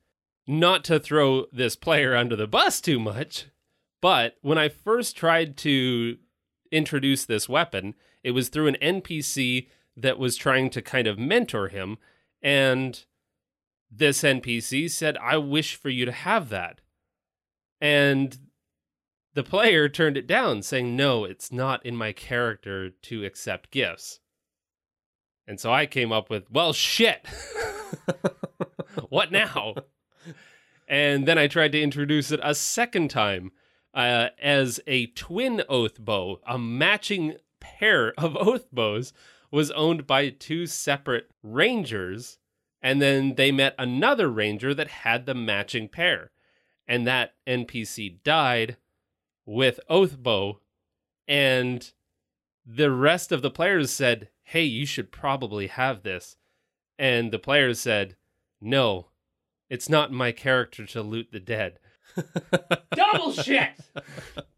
not 0.47 0.83
to 0.85 0.99
throw 0.99 1.45
this 1.51 1.75
player 1.75 2.15
under 2.15 2.35
the 2.35 2.47
bus 2.47 2.81
too 2.81 2.99
much, 2.99 3.45
but 4.01 4.35
when 4.41 4.57
I 4.57 4.67
first 4.69 5.15
tried 5.15 5.57
to 5.57 6.17
introduce 6.71 7.23
this 7.23 7.47
weapon, 7.47 7.93
it 8.23 8.31
was 8.31 8.49
through 8.49 8.67
an 8.67 8.77
NPC 8.81 9.67
that 9.95 10.19
was 10.19 10.35
trying 10.35 10.69
to 10.71 10.81
kind 10.81 11.07
of 11.07 11.19
mentor 11.19 11.67
him. 11.67 11.97
And 12.41 13.03
this 13.89 14.23
NPC 14.23 14.89
said, 14.89 15.17
I 15.17 15.37
wish 15.37 15.75
for 15.75 15.89
you 15.89 16.05
to 16.05 16.11
have 16.11 16.49
that. 16.49 16.81
And 17.79 18.37
the 19.33 19.43
player 19.43 19.89
turned 19.89 20.17
it 20.17 20.27
down, 20.27 20.61
saying, 20.61 20.95
No, 20.95 21.25
it's 21.25 21.51
not 21.51 21.85
in 21.85 21.95
my 21.95 22.11
character 22.11 22.89
to 22.89 23.25
accept 23.25 23.71
gifts. 23.71 24.19
And 25.47 25.59
so 25.59 25.73
I 25.73 25.85
came 25.85 26.11
up 26.11 26.29
with, 26.29 26.49
Well, 26.51 26.73
shit. 26.73 27.25
what 29.09 29.31
now? 29.31 29.75
And 30.87 31.27
then 31.27 31.37
I 31.37 31.47
tried 31.47 31.71
to 31.71 31.81
introduce 31.81 32.31
it 32.31 32.41
a 32.43 32.53
second 32.53 33.09
time 33.09 33.51
uh, 33.93 34.27
as 34.41 34.79
a 34.87 35.07
twin 35.07 35.63
oath 35.69 35.99
bow. 35.99 36.39
A 36.45 36.57
matching 36.57 37.35
pair 37.59 38.13
of 38.19 38.35
oath 38.35 38.67
bows 38.71 39.13
was 39.51 39.71
owned 39.71 40.07
by 40.07 40.29
two 40.29 40.65
separate 40.65 41.29
rangers, 41.43 42.37
and 42.81 43.01
then 43.01 43.35
they 43.35 43.51
met 43.51 43.75
another 43.77 44.29
ranger 44.29 44.73
that 44.73 44.87
had 44.87 45.25
the 45.25 45.35
matching 45.35 45.87
pair. 45.89 46.31
And 46.87 47.05
that 47.05 47.35
NPC 47.47 48.23
died 48.23 48.77
with 49.45 49.79
oath 49.89 50.17
bow, 50.17 50.59
and 51.27 51.91
the 52.65 52.91
rest 52.91 53.31
of 53.31 53.41
the 53.41 53.51
players 53.51 53.91
said, 53.91 54.29
Hey, 54.43 54.63
you 54.63 54.85
should 54.85 55.11
probably 55.11 55.67
have 55.67 56.03
this. 56.03 56.37
And 56.97 57.31
the 57.31 57.39
players 57.39 57.79
said, 57.79 58.15
No, 58.59 59.07
it's 59.69 59.89
not 59.89 60.11
my 60.11 60.31
character 60.31 60.85
to 60.87 61.01
loot 61.01 61.29
the 61.31 61.39
dead. 61.39 61.79
Double 62.95 63.31
shit! 63.31 63.69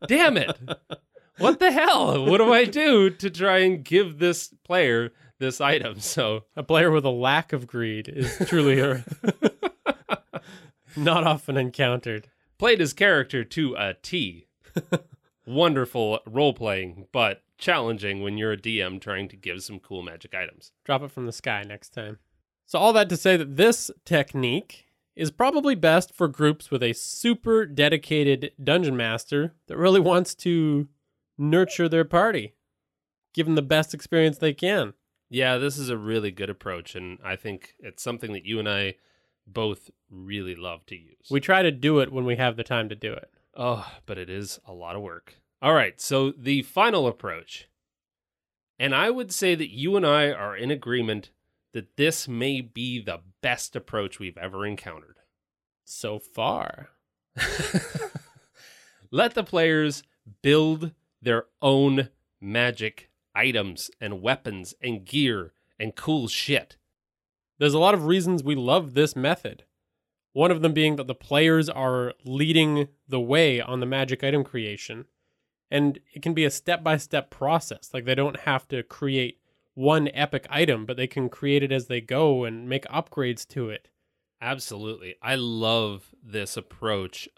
Damn 0.08 0.38
it! 0.38 0.58
What 1.38 1.60
the 1.60 1.72
hell? 1.72 2.26
What 2.26 2.38
do 2.38 2.54
I 2.54 2.66
do 2.66 3.10
to 3.10 3.30
try 3.30 3.60
and 3.60 3.84
give 3.84 4.20
this 4.20 4.54
player 4.64 5.12
this 5.40 5.60
item? 5.60 6.00
So, 6.00 6.44
A 6.56 6.64
player 6.64 6.92
with 6.92 7.06
a 7.06 7.10
lack 7.10 7.54
of 7.54 7.66
greed 7.68 8.08
is 8.08 8.38
truly 8.48 8.80
a 8.80 9.04
not 10.96 11.24
often 11.26 11.58
encountered. 11.58 12.28
played 12.58 12.80
his 12.80 12.94
character 12.94 13.44
to 13.44 13.76
a 13.76 13.96
T. 13.96 14.48
Wonderful 15.46 16.20
role 16.26 16.54
playing, 16.54 17.08
but 17.12 17.44
challenging 17.58 18.22
when 18.22 18.38
you're 18.38 18.54
a 18.54 18.58
DM 18.58 19.02
trying 19.02 19.28
to 19.30 19.36
give 19.36 19.62
some 19.64 19.80
cool 19.80 20.02
magic 20.02 20.34
items. 20.34 20.72
Drop 20.86 21.02
it 21.04 21.12
from 21.12 21.26
the 21.26 21.32
sky 21.34 21.64
next 21.68 21.90
time. 21.90 22.20
So, 22.66 22.80
all 22.80 22.94
that 22.94 23.10
to 23.10 23.18
say 23.18 23.36
that 23.38 23.58
this 23.58 23.92
technique 24.06 24.86
is 25.16 25.32
probably 25.32 25.76
best 25.76 26.14
for 26.14 26.28
groups 26.28 26.72
with 26.72 26.82
a 26.82 26.94
super 26.94 27.66
dedicated 27.66 28.52
dungeon 28.64 28.96
master 28.96 29.54
that 29.68 29.78
really 29.78 30.00
wants 30.00 30.34
to 30.36 30.88
nurture 31.38 31.90
their 31.90 32.06
party, 32.06 32.54
give 33.34 33.46
them 33.46 33.56
the 33.56 33.62
best 33.62 33.94
experience 33.94 34.38
they 34.38 34.54
can. 34.54 34.94
Yeah, 35.30 35.58
this 35.58 35.78
is 35.78 35.90
a 35.90 35.98
really 35.98 36.32
good 36.32 36.50
approach, 36.50 36.96
and 36.96 37.18
I 37.24 37.36
think 37.36 37.74
it's 37.80 38.04
something 38.04 38.34
that 38.34 38.46
you 38.46 38.60
and 38.60 38.70
I 38.70 38.96
both 39.48 39.90
really 40.10 40.56
love 40.56 40.86
to 40.88 40.96
use. 40.96 41.28
We 41.30 41.40
try 41.40 41.64
to 41.64 41.72
do 41.72 42.00
it 42.00 42.12
when 42.12 42.26
we 42.26 42.36
have 42.36 42.56
the 42.56 42.64
time 42.64 42.90
to 42.90 42.96
do 42.96 43.14
it. 43.14 43.30
Oh, 43.56 43.92
but 44.06 44.18
it 44.18 44.30
is 44.30 44.60
a 44.66 44.74
lot 44.74 44.96
of 44.96 45.02
work. 45.02 45.36
All 45.62 45.74
right, 45.74 46.00
so 46.00 46.32
the 46.32 46.62
final 46.62 47.08
approach. 47.08 47.68
And 48.80 48.94
I 48.94 49.10
would 49.10 49.32
say 49.32 49.56
that 49.56 49.74
you 49.74 49.96
and 49.96 50.06
I 50.06 50.32
are 50.32 50.56
in 50.56 50.72
agreement 50.72 51.30
that 51.74 51.98
this 51.98 52.28
may 52.28 52.62
be 52.62 53.02
the 53.02 53.22
best 53.42 53.76
approach 53.76 54.20
we've 54.20 54.38
ever 54.38 54.66
encountered. 54.66 55.18
So 55.84 56.20
far. 56.20 56.90
Let 59.12 59.34
the 59.34 59.44
players 59.44 60.04
build 60.42 60.92
their 61.24 61.46
own 61.62 62.10
magic 62.40 63.10
items 63.36 63.90
and 64.00 64.22
weapons 64.22 64.76
and 64.82 65.06
gear 65.06 65.54
and 65.80 65.96
cool 65.96 66.28
shit. 66.28 66.78
There's 67.60 67.74
a 67.74 67.80
lot 67.80 67.94
of 67.94 68.06
reasons 68.06 68.44
we 68.44 68.56
love 68.56 68.94
this 68.94 69.16
method. 69.16 69.64
One 70.34 70.52
of 70.52 70.62
them 70.62 70.74
being 70.74 70.96
that 70.96 71.08
the 71.08 71.16
players 71.16 71.70
are 71.70 72.14
leading 72.26 72.88
the 73.08 73.20
way 73.20 73.62
on 73.62 73.80
the 73.80 73.86
magic 73.86 74.24
item 74.24 74.44
creation. 74.44 75.06
And 75.70 76.00
it 76.14 76.22
can 76.22 76.34
be 76.34 76.46
a 76.46 76.52
step 76.52 76.84
by 76.84 76.98
step 76.98 77.30
process. 77.30 77.90
Like 77.94 78.06
they 78.06 78.16
don't 78.16 78.42
have 78.42 78.68
to 78.70 78.84
create 78.84 79.40
one 79.76 80.10
epic 80.14 80.46
item, 80.50 80.86
but 80.86 80.98
they 80.98 81.08
can 81.08 81.30
create 81.30 81.64
it 81.64 81.72
as 81.72 81.88
they 81.88 82.02
go 82.02 82.44
and 82.44 82.68
make 82.68 82.86
upgrades 82.86 83.48
to 83.50 83.70
it. 83.70 83.90
Absolutely. 84.42 85.16
I 85.22 85.36
love 85.36 86.14
this 86.24 86.58
approach 86.58 87.30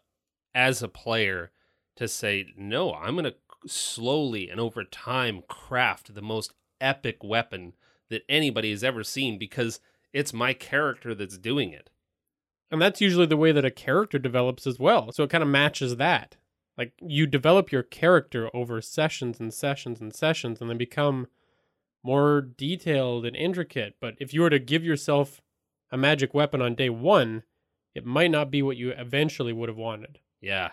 as 0.54 0.82
a 0.82 0.88
player 0.88 1.52
to 1.98 2.08
say, 2.08 2.48
no, 2.58 2.94
I'm 2.94 3.16
going 3.16 3.26
to 3.26 3.36
slowly 3.68 4.50
and 4.50 4.60
over 4.60 4.84
time 4.84 5.44
craft 5.48 6.14
the 6.14 6.22
most 6.22 6.54
epic 6.80 7.24
weapon 7.24 7.74
that 8.10 8.24
anybody 8.30 8.72
has 8.72 8.84
ever 8.84 9.04
seen 9.04 9.38
because 9.38 9.80
it's 10.14 10.34
my 10.34 10.54
character 10.54 11.16
that's 11.16 11.38
doing 11.38 11.72
it. 11.72 11.90
And 12.72 12.82
that's 12.82 13.02
usually 13.02 13.26
the 13.26 13.38
way 13.38 13.52
that 13.52 13.66
a 13.66 13.72
character 13.72 14.20
develops 14.20 14.66
as 14.66 14.80
well. 14.80 15.12
So 15.12 15.24
it 15.24 15.30
kind 15.30 15.44
of 15.44 15.50
matches 15.50 15.98
that. 15.98 16.36
Like 16.78 16.94
you 17.02 17.26
develop 17.26 17.72
your 17.72 17.84
character 17.84 18.50
over 18.54 18.82
sessions 18.82 19.40
and 19.40 19.54
sessions 19.54 20.02
and 20.02 20.14
sessions 20.14 20.60
and 20.60 20.70
they 20.70 20.76
become 20.76 21.28
more 22.04 22.42
detailed 22.42 23.26
and 23.26 23.36
intricate. 23.36 23.96
But 24.00 24.16
if 24.20 24.34
you 24.34 24.42
were 24.42 24.50
to 24.50 24.60
give 24.60 24.84
yourself 24.84 25.42
a 25.92 25.98
magic 25.98 26.34
weapon 26.34 26.62
on 26.62 26.76
day 26.76 26.90
one, 26.90 27.44
it 27.94 28.06
might 28.06 28.32
not 28.32 28.52
be 28.52 28.62
what 28.62 28.78
you 28.78 28.92
eventually 28.92 29.54
would 29.54 29.70
have 29.70 29.78
wanted. 29.78 30.20
Yeah. 30.42 30.72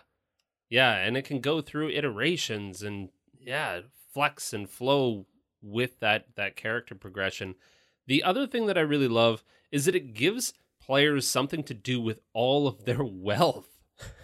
Yeah, 0.73 0.95
and 0.95 1.19
it 1.19 1.27
can 1.27 1.41
go 1.41 1.61
through 1.61 1.91
iterations 1.91 2.83
and 2.83 3.11
yeah, 3.39 3.81
flex 4.15 4.55
and 4.55 4.71
flow 4.71 5.27
with 5.61 6.01
that 6.01 6.35
that 6.37 6.57
character 6.57 6.95
progression. 6.95 7.57
The 8.07 8.23
other 8.23 8.47
thing 8.47 8.65
that 8.69 8.79
I 8.79 8.81
really 8.81 9.07
love 9.07 9.45
is 9.71 9.85
that 9.85 9.95
it 9.95 10.15
gives 10.15 10.55
players 10.81 11.29
something 11.29 11.63
to 11.65 11.75
do 11.75 12.01
with 12.01 12.21
all 12.33 12.67
of 12.67 12.87
their 12.87 13.05
wealth. 13.05 13.69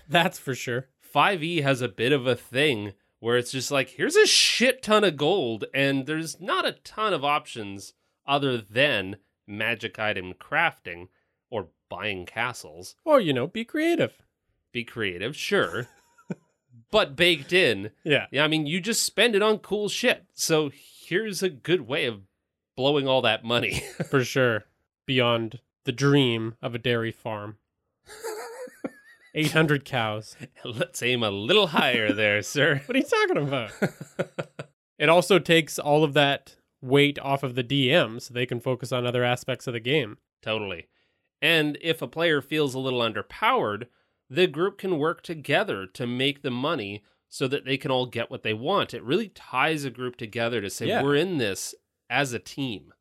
That's 0.08 0.38
for 0.38 0.54
sure. 0.54 0.88
5e 1.14 1.62
has 1.62 1.82
a 1.82 1.88
bit 1.88 2.12
of 2.12 2.26
a 2.26 2.34
thing 2.34 2.94
where 3.20 3.36
it's 3.36 3.52
just 3.52 3.70
like 3.70 3.90
here's 3.90 4.16
a 4.16 4.26
shit 4.26 4.82
ton 4.82 5.04
of 5.04 5.18
gold 5.18 5.66
and 5.74 6.06
there's 6.06 6.40
not 6.40 6.64
a 6.64 6.78
ton 6.82 7.12
of 7.12 7.26
options 7.26 7.92
other 8.26 8.56
than 8.56 9.18
magic 9.46 9.98
item 9.98 10.32
crafting 10.32 11.08
or 11.50 11.68
buying 11.90 12.24
castles. 12.24 12.94
Or, 13.04 13.20
you 13.20 13.34
know, 13.34 13.46
be 13.46 13.66
creative. 13.66 14.22
Be 14.72 14.82
creative, 14.82 15.36
sure. 15.36 15.88
but 16.90 17.16
baked 17.16 17.52
in. 17.52 17.90
Yeah. 18.04 18.26
Yeah, 18.30 18.44
I 18.44 18.48
mean, 18.48 18.66
you 18.66 18.80
just 18.80 19.02
spend 19.02 19.34
it 19.34 19.42
on 19.42 19.58
cool 19.58 19.88
shit. 19.88 20.24
So 20.34 20.70
here's 20.72 21.42
a 21.42 21.48
good 21.48 21.82
way 21.82 22.06
of 22.06 22.22
blowing 22.76 23.08
all 23.08 23.22
that 23.22 23.44
money. 23.44 23.82
for 24.10 24.24
sure. 24.24 24.64
Beyond 25.06 25.60
the 25.84 25.92
dream 25.92 26.54
of 26.62 26.74
a 26.74 26.78
dairy 26.78 27.12
farm. 27.12 27.56
800 29.34 29.84
cows. 29.84 30.36
Let's 30.64 31.02
aim 31.02 31.22
a 31.22 31.30
little 31.30 31.68
higher 31.68 32.12
there, 32.12 32.42
sir. 32.42 32.82
What 32.86 32.96
are 32.96 33.00
you 33.00 33.04
talking 33.04 33.36
about? 33.36 33.72
it 34.98 35.08
also 35.08 35.38
takes 35.38 35.78
all 35.78 36.02
of 36.02 36.14
that 36.14 36.56
weight 36.80 37.18
off 37.18 37.42
of 37.42 37.54
the 37.54 37.64
DM 37.64 38.20
so 38.20 38.32
they 38.32 38.46
can 38.46 38.60
focus 38.60 38.92
on 38.92 39.06
other 39.06 39.24
aspects 39.24 39.66
of 39.66 39.74
the 39.74 39.80
game. 39.80 40.18
Totally. 40.42 40.88
And 41.40 41.78
if 41.80 42.02
a 42.02 42.08
player 42.08 42.40
feels 42.40 42.74
a 42.74 42.78
little 42.78 43.00
underpowered, 43.00 43.86
the 44.30 44.46
group 44.46 44.78
can 44.78 44.98
work 44.98 45.22
together 45.22 45.86
to 45.86 46.06
make 46.06 46.42
the 46.42 46.50
money 46.50 47.02
so 47.28 47.46
that 47.48 47.64
they 47.64 47.76
can 47.76 47.90
all 47.90 48.06
get 48.06 48.30
what 48.30 48.42
they 48.42 48.54
want. 48.54 48.94
It 48.94 49.02
really 49.02 49.28
ties 49.28 49.84
a 49.84 49.90
group 49.90 50.16
together 50.16 50.60
to 50.60 50.70
say, 50.70 50.86
Yeah. 50.86 51.02
we're 51.02 51.16
in 51.16 51.38
this 51.38 51.74
as 52.08 52.32
a 52.32 52.38
team. 52.38 52.92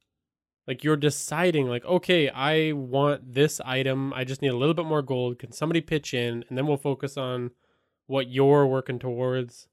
Like 0.67 0.83
you're 0.83 0.97
deciding, 0.97 1.67
like, 1.67 1.85
okay, 1.85 2.29
I 2.29 2.73
want 2.73 3.33
this 3.33 3.61
item. 3.63 4.11
I 4.13 4.25
just 4.25 4.41
need 4.41 4.49
a 4.49 4.57
little 4.57 4.73
bit 4.73 4.85
more 4.85 5.01
gold. 5.01 5.39
Can 5.39 5.53
somebody 5.53 5.79
pitch 5.79 6.13
in? 6.13 6.43
And 6.49 6.57
then 6.57 6.67
we'll 6.67 6.75
focus 6.77 7.15
on 7.17 7.51
what 8.05 8.27
you're 8.29 8.67
working 8.67 8.99
towards. 8.99 9.67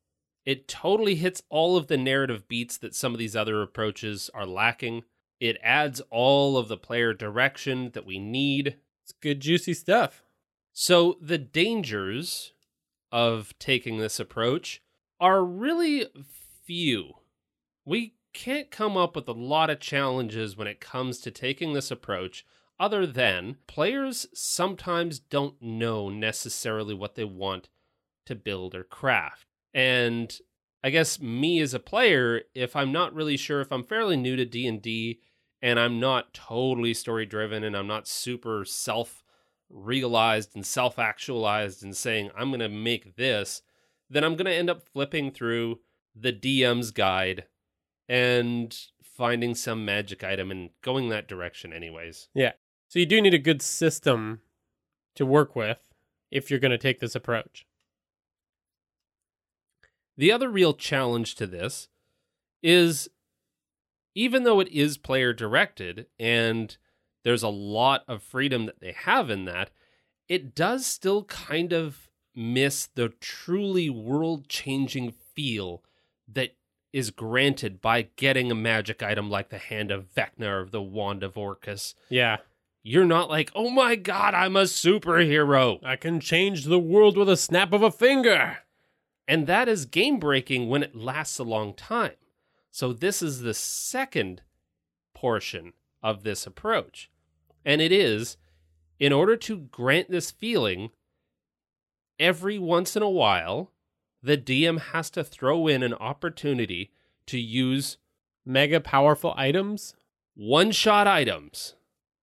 It 0.45 0.69
totally 0.69 1.17
hits 1.17 1.43
all 1.49 1.77
of 1.77 1.89
the 1.89 1.97
narrative 1.97 2.47
beats 2.47 2.79
that 2.79 2.95
some 2.95 3.13
of 3.13 3.19
these 3.19 3.35
other 3.35 3.61
approaches 3.61 4.31
are 4.35 4.47
lacking. 4.47 5.03
It 5.41 5.57
adds 5.65 6.01
all 6.11 6.57
of 6.57 6.69
the 6.69 6.77
player 6.77 7.13
direction 7.13 7.91
that 7.95 8.07
we 8.07 8.19
need. 8.21 8.77
It's 9.03 9.13
good, 9.21 9.41
juicy 9.41 9.75
stuff. 9.75 10.23
So, 10.77 11.19
the 11.21 11.39
dangers 11.39 12.53
of 13.13 13.57
taking 13.61 13.99
this 13.99 14.19
approach 14.19 14.83
are 15.21 15.45
really 15.45 16.07
few. 16.65 17.13
We 17.85 18.17
can't 18.33 18.73
come 18.73 18.97
up 18.97 19.15
with 19.15 19.29
a 19.29 19.33
lot 19.33 19.71
of 19.71 19.79
challenges 19.79 20.57
when 20.57 20.67
it 20.67 20.81
comes 20.81 21.21
to 21.21 21.31
taking 21.31 21.73
this 21.73 21.93
approach, 21.93 22.45
other 22.81 23.07
than 23.07 23.59
players 23.69 24.27
sometimes 24.35 25.21
don't 25.21 25.63
know 25.63 26.09
necessarily 26.09 26.93
what 26.93 27.15
they 27.15 27.25
want 27.25 27.69
to 28.27 28.35
build 28.35 28.75
or 28.75 28.83
craft. 28.83 29.47
And 29.73 30.37
I 30.83 30.91
guess 30.91 31.21
me 31.21 31.61
as 31.61 31.73
a 31.73 31.79
player, 31.79 32.43
if 32.53 32.75
I'm 32.75 32.91
not 32.91 33.15
really 33.15 33.37
sure 33.37 33.61
if 33.61 33.71
I'm 33.71 33.85
fairly 33.85 34.17
new 34.17 34.35
to 34.35 34.45
D&D 34.45 35.21
and 35.63 35.79
I'm 35.79 36.01
not 36.01 36.35
totally 36.35 36.95
story 36.95 37.27
driven 37.27 37.63
and 37.63 37.77
I'm 37.77 37.87
not 37.87 38.09
super 38.09 38.65
self 38.65 39.24
realized 39.71 40.55
and 40.55 40.65
self 40.65 40.99
actualized 40.99 41.83
and 41.83 41.97
saying, 41.97 42.31
I'm 42.37 42.51
going 42.51 42.61
to 42.61 42.69
make 42.69 43.17
this, 43.17 43.63
then 44.09 44.25
I'm 44.25 44.37
going 44.37 44.47
to 44.47 44.55
end 44.55 44.71
up 44.71 44.89
flipping 44.89 45.31
through 45.31 45.81
the 46.15 46.33
DM's 46.33 46.91
guide 46.91 47.45
and 48.09 48.77
finding 49.03 49.55
some 49.55 49.85
magic 49.85 50.23
item 50.23 50.51
and 50.51 50.71
going 50.83 51.09
that 51.09 51.29
direction, 51.29 51.73
anyways. 51.73 52.29
Yeah. 52.35 52.53
So 52.89 52.99
you 52.99 53.07
do 53.07 53.21
need 53.21 53.35
a 53.35 53.39
good 53.39 53.63
system 53.63 54.41
to 55.17 55.27
work 55.27 55.57
with 55.57 55.95
if 56.31 56.51
you're 56.51 56.61
going 56.61 56.71
to 56.71 56.79
take 56.79 57.01
this 57.01 57.15
approach. 57.15 57.67
The 60.17 60.31
other 60.31 60.49
real 60.49 60.75
challenge 60.75 61.35
to 61.37 61.47
this 61.47 61.89
is 62.63 63.09
even 64.15 64.45
though 64.45 64.61
it 64.61 64.69
is 64.69 64.97
player 64.97 65.33
directed 65.33 66.07
and 66.19 66.77
there's 67.25 67.43
a 67.43 67.49
lot 67.49 68.05
of 68.07 68.23
freedom 68.23 68.67
that 68.67 68.81
they 68.81 68.93
have 68.93 69.31
in 69.31 69.45
that, 69.47 69.71
it 70.29 70.55
does 70.55 70.87
still 70.87 71.25
kind 71.25 71.73
of 71.73 72.09
miss 72.35 72.87
the 72.87 73.09
truly 73.21 73.91
world 73.91 74.49
changing 74.49 75.13
feel 75.35 75.83
that 76.29 76.55
is 76.93 77.11
granted 77.11 77.81
by 77.81 78.03
getting 78.17 78.51
a 78.51 78.55
magic 78.55 79.03
item 79.03 79.29
like 79.29 79.49
the 79.49 79.59
Hand 79.59 79.91
of 79.91 80.15
Vecna 80.15 80.63
or 80.63 80.69
the 80.71 80.83
Wand 80.83 81.23
of 81.23 81.37
Orcus. 81.37 81.95
Yeah. 82.09 82.39
You're 82.83 83.05
not 83.05 83.31
like, 83.31 83.51
oh 83.55 83.71
my 83.71 83.97
god, 83.97 84.35
I'm 84.35 84.57
a 84.57 84.63
superhero. 84.63 85.85
I 85.85 85.97
can 85.97 86.21
change 86.21 86.65
the 86.65 86.79
world 86.79 87.17
with 87.17 87.29
a 87.29 87.37
snap 87.37 87.73
of 87.73 87.83
a 87.83 87.91
finger. 87.91 88.59
And 89.27 89.47
that 89.47 89.69
is 89.69 89.87
game 89.87 90.19
breaking 90.19 90.69
when 90.69 90.83
it 90.83 90.95
lasts 90.95 91.39
a 91.39 91.45
long 91.45 91.75
time. 91.75 92.13
So, 92.71 92.93
this 92.93 93.23
is 93.23 93.41
the 93.41 93.55
second 93.55 94.43
portion 95.15 95.73
of 96.03 96.25
this 96.25 96.47
approach. 96.47 97.11
And 97.65 97.81
it 97.81 97.93
is 97.93 98.37
in 98.99 99.13
order 99.13 99.37
to 99.37 99.59
grant 99.59 100.11
this 100.11 100.31
feeling, 100.31 100.91
every 102.19 102.59
once 102.59 102.97
in 102.97 103.03
a 103.03 103.11
while, 103.11 103.73
the 104.23 104.39
DM 104.39 104.81
has 104.81 105.11
to 105.11 105.25
throw 105.25 105.67
in 105.67 105.83
an 105.83 105.95
opportunity 105.95 106.93
to 107.27 107.39
use 107.39 107.99
Mega 108.47 108.81
powerful 108.81 109.35
items. 109.37 109.95
one 110.35 110.73
shot 110.73 111.07
items 111.07 111.75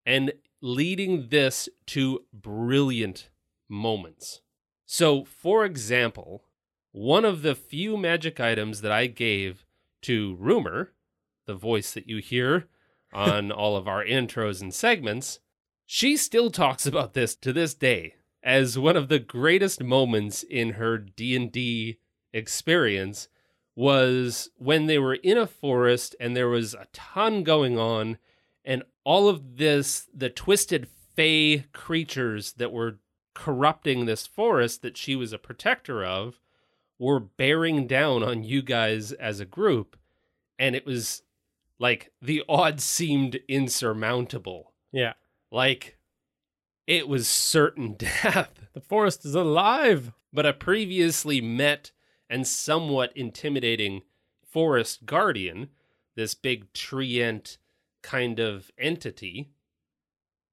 and 0.06 0.34
leading 0.62 1.30
this 1.30 1.70
to 1.88 2.26
brilliant 2.34 3.30
moments. 3.70 4.42
So, 4.86 5.24
for 5.24 5.64
example, 5.66 6.44
one 6.92 7.24
of 7.24 7.42
the 7.42 7.56
few 7.56 7.96
magic 7.96 8.40
items 8.40 8.82
that 8.82 8.92
I 8.92 9.08
gave 9.08 9.66
to 10.02 10.36
Rumor, 10.36 10.92
the 11.46 11.56
voice 11.56 11.94
that 11.94 12.08
you 12.08 12.18
hear 12.18 12.68
on 13.14 13.52
all 13.52 13.76
of 13.76 13.88
our 13.88 14.04
intros 14.04 14.62
and 14.62 14.74
segments, 14.74 15.40
she 15.86 16.16
still 16.16 16.50
talks 16.50 16.86
about 16.86 17.14
this 17.14 17.36
to 17.36 17.52
this 17.52 17.74
day 17.74 18.16
as 18.44 18.78
one 18.78 18.96
of 18.98 19.08
the 19.08 19.20
greatest 19.20 19.84
moments 19.84 20.44
in 20.44 20.72
her 20.74 20.98
D&D 20.98 22.00
experience 22.34 23.28
was 23.76 24.50
when 24.58 24.88
they 24.88 24.98
were 24.98 25.16
in 25.16 25.38
a 25.38 25.48
forest 25.48 26.16
and 26.20 26.36
there 26.36 26.50
was 26.50 26.74
a 26.74 26.88
ton 26.92 27.44
going 27.44 27.78
on 27.78 28.18
and 28.66 28.84
all 29.04 29.28
of 29.28 29.58
this 29.58 30.08
the 30.14 30.30
twisted 30.30 30.88
fey 31.16 31.66
creatures 31.74 32.54
that 32.54 32.72
were 32.72 33.00
corrupting 33.34 34.06
this 34.06 34.28
forest 34.28 34.82
that 34.82 34.98
she 34.98 35.16
was 35.16 35.34
a 35.34 35.38
protector 35.38 36.04
of 36.04 36.40
were 37.00 37.20
bearing 37.20 37.88
down 37.88 38.22
on 38.22 38.44
you 38.44 38.62
guys 38.62 39.12
as 39.14 39.40
a 39.40 39.46
group. 39.46 39.98
And 40.60 40.76
it 40.76 40.86
was 40.86 41.24
like 41.82 42.12
the 42.22 42.44
odds 42.48 42.84
seemed 42.84 43.40
insurmountable. 43.48 44.72
Yeah. 44.92 45.14
Like 45.52 45.98
it 46.86 47.08
was 47.08 47.28
certain 47.28 47.94
death. 47.98 48.68
The 48.74 48.82
forest 48.82 49.26
is 49.26 49.34
alive. 49.34 50.14
But 50.32 50.46
a 50.46 50.54
previously 50.54 51.42
met 51.42 51.92
and 52.30 52.48
somewhat 52.48 53.12
intimidating 53.18 54.04
forest 54.46 55.06
guardian, 55.06 55.70
this 56.16 56.36
big 56.36 56.72
treant 56.72 57.58
kind 58.04 58.40
of 58.40 58.72
entity 58.78 59.50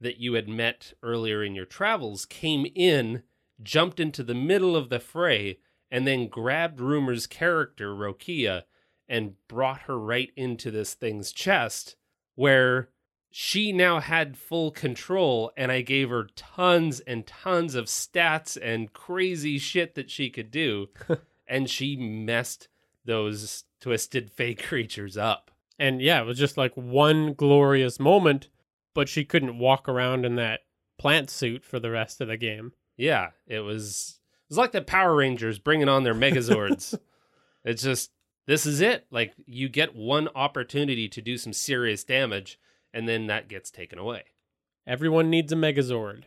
that 0.01 0.19
you 0.19 0.33
had 0.33 0.49
met 0.49 0.95
earlier 1.03 1.45
in 1.45 1.55
your 1.55 1.67
travels, 1.67 2.25
came 2.25 2.67
in, 2.75 3.23
jumped 3.63 4.01
into 4.01 4.23
the 4.23 4.35
middle 4.35 4.75
of 4.75 4.89
the 4.89 5.01
fray, 5.01 5.59
and 5.91 6.07
then 6.07 6.27
grabbed 6.29 6.81
Rumor's 6.81 7.27
character, 7.27 7.95
Rokia, 7.95 8.63
and 9.09 9.35
brought 9.49 9.83
her 9.83 9.99
right 9.99 10.31
into 10.37 10.71
this 10.71 10.95
thing's 10.95 11.33
chest, 11.33 11.97
where 12.35 12.91
she 13.31 13.73
now 13.73 14.01
had 14.01 14.37
full 14.37 14.71
control, 14.71 15.53
and 15.57 15.71
I 15.71 15.83
gave 15.83 16.11
her 16.11 16.29
tons 16.35 17.01
and 17.01 17.27
tons 17.27 17.75
of 17.75 17.87
stats 17.87 18.57
and 18.61 18.93
crazy 18.93 19.59
shit 19.59 19.95
that 19.95 20.11
she 20.11 20.31
could 20.31 20.51
do, 20.51 20.89
and 21.49 21.69
she 21.69 21.97
messed 21.97 22.69
those 23.05 23.65
twisted 23.81 24.31
fake 24.33 24.65
creatures 24.65 25.17
up. 25.17 25.51
And 25.79 26.01
yeah, 26.01 26.21
it 26.21 26.27
was 26.27 26.39
just 26.39 26.57
like 26.57 26.75
one 26.75 27.35
glorious 27.35 28.01
moment, 28.01 28.49
but 28.95 29.09
she 29.09 29.25
couldn't 29.25 29.59
walk 29.59 29.89
around 29.89 30.25
in 30.25 30.37
that 30.37 30.61
plant 30.99 31.31
suit 31.31 31.65
for 31.65 31.79
the 31.79 31.91
rest 31.91 32.21
of 32.21 32.29
the 32.29 32.37
game. 32.37 32.73
Yeah, 32.97 33.31
it 33.47 33.61
was 33.61 34.19
it 34.45 34.51
was 34.51 34.59
like 34.59 34.73
the 34.73 34.83
Power 34.83 35.15
Rangers 35.15 35.59
bringing 35.59 35.89
on 35.89 36.03
their 36.03 36.15
Megazords. 36.17 36.99
it's 37.65 37.83
just 37.83 38.11
this 38.49 38.65
is 38.65 38.81
it. 38.81 39.07
Like 39.11 39.35
you 39.47 39.69
get 39.69 39.95
one 39.95 40.29
opportunity 40.35 41.07
to 41.07 41.21
do 41.21 41.37
some 41.37 41.53
serious 41.53 42.03
damage, 42.03 42.59
and 42.93 43.07
then 43.07 43.27
that 43.27 43.47
gets 43.47 43.71
taken 43.71 43.99
away. 43.99 44.25
Everyone 44.87 45.29
needs 45.29 45.53
a 45.53 45.57
Megazord. 45.57 46.25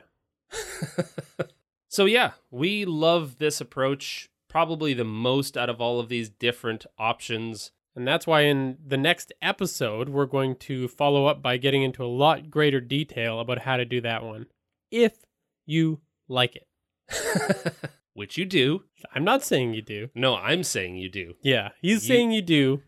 so 1.90 2.06
yeah, 2.06 2.34
we 2.52 2.86
love 2.86 3.40
this 3.40 3.60
approach 3.60 4.30
probably 4.48 4.94
the 4.94 5.04
most 5.04 5.58
out 5.58 5.70
of 5.70 5.82
all 5.82 6.00
of 6.00 6.10
these 6.10 6.30
different 6.30 6.86
options. 7.00 7.72
And 7.96 8.08
that's 8.08 8.28
why 8.28 8.42
in 8.42 8.78
the 8.86 8.98
next 8.98 9.34
episode, 9.42 10.08
we're 10.08 10.28
going 10.28 10.58
to 10.58 10.88
follow 10.88 11.26
up 11.26 11.42
by 11.42 11.58
getting 11.58 11.82
into 11.82 12.04
a 12.04 12.06
lot 12.06 12.52
greater 12.52 12.80
detail 12.80 13.40
about 13.40 13.60
how 13.60 13.78
to 13.78 13.86
do 13.86 14.00
that 14.02 14.24
one. 14.24 14.46
If 14.92 15.26
you 15.66 16.02
like 16.28 16.56
it. 16.56 17.74
Which 18.14 18.38
you 18.38 18.46
do. 18.46 18.84
I'm 19.16 19.24
not 19.24 19.44
saying 19.44 19.74
you 19.74 19.82
do. 19.82 20.10
No, 20.14 20.36
I'm 20.36 20.64
saying 20.64 20.98
you 20.98 21.10
do. 21.10 21.36
Yeah, 21.42 21.70
he's 21.82 22.08
You- 22.08 22.16
saying 22.16 22.32
you 22.32 22.42
do. 22.42 22.82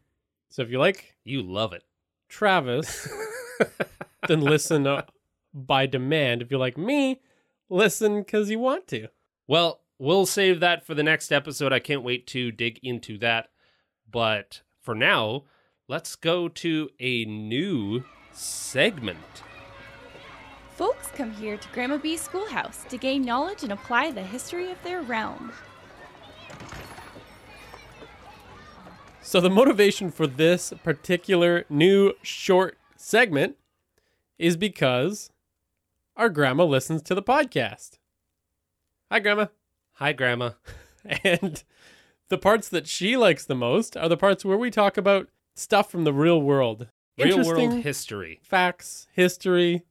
So 0.50 0.62
if 0.62 0.70
you 0.70 0.80
like 0.80 1.16
You 1.24 1.42
love 1.42 1.74
it. 1.74 1.84
Travis, 2.30 3.08
then 4.28 4.42
listen 4.42 4.86
uh, 4.88 5.04
by 5.54 5.86
demand. 5.86 6.42
If 6.42 6.52
you 6.52 6.58
like 6.58 6.78
me, 6.78 7.22
listen 7.70 8.20
because 8.22 8.50
you 8.50 8.60
want 8.60 8.88
to. 8.88 9.08
Well, 9.48 9.82
we'll 10.00 10.26
save 10.26 10.60
that 10.60 10.86
for 10.86 10.94
the 10.96 11.04
next 11.04 11.32
episode. 11.32 11.72
I 11.72 11.80
can't 11.80 12.04
wait 12.04 12.26
to 12.28 12.52
dig 12.52 12.80
into 12.84 13.18
that. 13.20 13.50
But 14.12 14.62
for 14.82 14.94
now, 14.96 15.44
let's 15.88 16.16
go 16.16 16.48
to 16.50 16.90
a 17.00 17.26
new 17.26 18.04
segment. 18.32 19.44
Folks 20.76 21.08
come 21.16 21.32
here 21.32 21.56
to 21.56 21.68
Grandma 21.70 21.98
Bee's 21.98 22.22
schoolhouse 22.22 22.84
to 22.86 22.98
gain 22.98 23.24
knowledge 23.24 23.62
and 23.62 23.72
apply 23.72 24.10
the 24.10 24.24
history 24.24 24.72
of 24.72 24.82
their 24.84 25.02
realm. 25.04 25.52
So 29.22 29.40
the 29.40 29.52
motivation 29.52 30.10
for 30.10 30.26
this 30.26 30.74
particular 30.84 31.66
new 31.70 32.14
short 32.24 32.78
segment 32.96 33.58
is 34.40 34.58
because 34.58 35.30
our 36.16 36.30
grandma 36.30 36.64
listens 36.64 37.04
to 37.04 37.16
the 37.16 37.24
podcast. 37.24 38.00
Hi, 39.12 39.20
grandma. 39.20 39.48
Hi, 39.94 40.14
Grandma. 40.14 40.52
And 41.24 41.64
the 42.30 42.38
parts 42.38 42.70
that 42.70 42.88
she 42.88 43.18
likes 43.18 43.44
the 43.46 43.56
most 43.56 43.98
are 43.98 44.08
the 44.08 44.16
parts 44.16 44.46
where 44.46 44.58
we 44.58 44.72
talk 44.72 44.98
about 44.98 45.28
stuff 45.54 45.92
from 45.92 46.06
the 46.06 46.14
real 46.14 46.42
world. 46.42 46.88
Real 47.18 47.46
world 47.46 47.84
history. 47.84 48.40
facts, 48.42 49.08
history, 49.12 49.84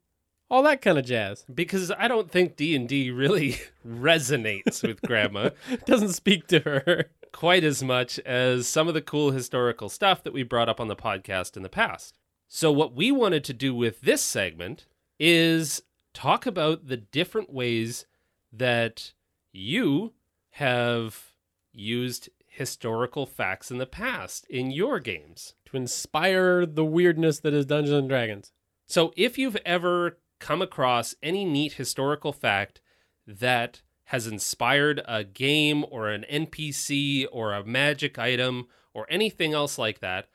all 0.53 0.63
that 0.63 0.83
kind 0.83 0.99
of 0.99 1.07
jazz. 1.07 1.47
Because 1.53 1.91
I 1.91 2.07
don't 2.07 2.31
think 2.31 2.57
D&D 2.57 3.11
really 3.11 3.57
resonates 3.89 4.87
with 4.87 5.01
Grandma 5.01 5.49
Doesn't 5.87 6.13
speak 6.13 6.47
to 6.49 6.61
her. 6.61 7.07
quite 7.33 7.65
as 7.65 7.83
much 7.83 8.19
as 8.21 8.69
some 8.69 8.87
of 8.87 8.93
the 8.93 9.01
cool 9.01 9.31
historical 9.31 9.89
stuff 9.89 10.23
that 10.23 10.35
we 10.35 10.43
brought 10.43 10.69
up 10.69 10.79
on 10.79 10.89
the 10.89 10.95
podcast 10.95 11.57
in 11.57 11.63
the 11.63 11.71
past. 11.71 12.19
So 12.49 12.71
what 12.71 12.95
we 12.95 13.11
wanted 13.11 13.45
to 13.45 13.55
do 13.55 13.75
with 13.75 14.03
this 14.03 14.21
segment 14.21 14.87
is 15.19 15.83
talk 16.13 16.45
about 16.45 16.87
the 16.87 16.99
different 16.99 17.51
ways 17.51 18.05
that 18.53 19.15
you 19.53 20.13
have 20.57 21.33
used 21.73 22.29
historical 22.47 23.25
facts 23.25 23.71
in 23.71 23.79
the 23.79 23.87
past 23.87 24.47
in 24.51 24.71
your 24.71 25.01
games. 25.01 25.55
To 25.71 25.79
inspire 25.79 26.67
the 26.67 26.85
weirdness 26.85 27.41
that 27.41 27.55
is 27.55 27.65
Dungeons 27.65 27.97
and 27.97 28.09
Dragons. 28.11 28.53
So 28.87 29.15
if 29.17 29.39
you've 29.39 29.57
ever 29.65 30.19
come 30.43 30.61
across 30.61 31.15
any 31.23 31.45
neat 31.45 31.75
historical 31.75 32.33
fact 32.33 32.81
that 33.27 33.81
has 34.07 34.27
inspired 34.27 35.01
a 35.07 35.23
game 35.23 35.85
or 35.89 36.09
an 36.11 36.25
NPC 36.31 37.27
or 37.31 37.53
a 37.55 37.65
magic 37.65 38.19
item 38.19 38.67
or 38.93 39.07
anything 39.09 39.55
else 39.55 39.79
like 39.79 40.01
that, 40.01 40.29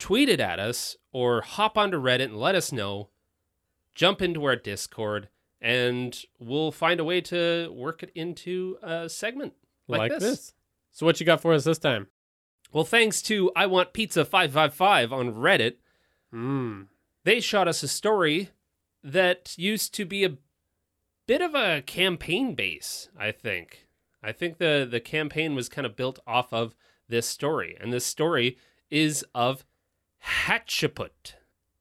tweet 0.00 0.28
it 0.28 0.40
at 0.40 0.58
us 0.58 0.96
or 1.12 1.40
hop 1.40 1.78
onto 1.78 1.98
Reddit 2.02 2.24
and 2.24 2.36
let 2.36 2.56
us 2.56 2.72
know. 2.72 3.10
Jump 3.94 4.20
into 4.20 4.44
our 4.44 4.56
Discord 4.56 5.28
and 5.60 6.22
we'll 6.40 6.72
find 6.72 6.98
a 6.98 7.04
way 7.04 7.20
to 7.20 7.72
work 7.72 8.02
it 8.02 8.10
into 8.14 8.76
a 8.82 9.08
segment 9.08 9.52
like, 9.86 10.18
this. 10.18 10.52
So 10.90 11.06
what 11.06 11.20
you 11.20 11.26
got 11.26 11.40
for 11.40 11.52
us 11.54 11.62
this 11.64 11.78
time? 11.78 12.08
Well, 12.72 12.84
thanks 12.84 13.22
to 13.22 13.52
I 13.54 13.66
Want 13.66 13.92
Pizza 13.92 14.24
555 14.24 15.12
on 15.12 15.34
Reddit, 15.34 15.74
Hmm. 16.32 16.82
they 17.24 17.40
shot 17.40 17.68
us 17.68 17.82
a 17.84 17.88
story 17.88 18.50
that 19.02 19.54
used 19.58 19.94
to 19.94 20.04
be 20.04 20.24
a 20.24 20.36
bit 21.26 21.40
of 21.40 21.54
a 21.54 21.82
campaign 21.82 22.54
base, 22.54 23.08
I 23.18 23.32
think. 23.32 23.86
I 24.22 24.32
think 24.32 24.58
the 24.58 24.86
the 24.90 25.00
campaign 25.00 25.54
was 25.54 25.68
kind 25.68 25.86
of 25.86 25.96
built 25.96 26.18
off 26.26 26.52
of 26.52 26.74
this 27.08 27.26
story, 27.26 27.76
and 27.80 27.92
this 27.92 28.04
story 28.04 28.58
is 28.90 29.24
of 29.34 29.64
Hatshepsut. 30.46 31.34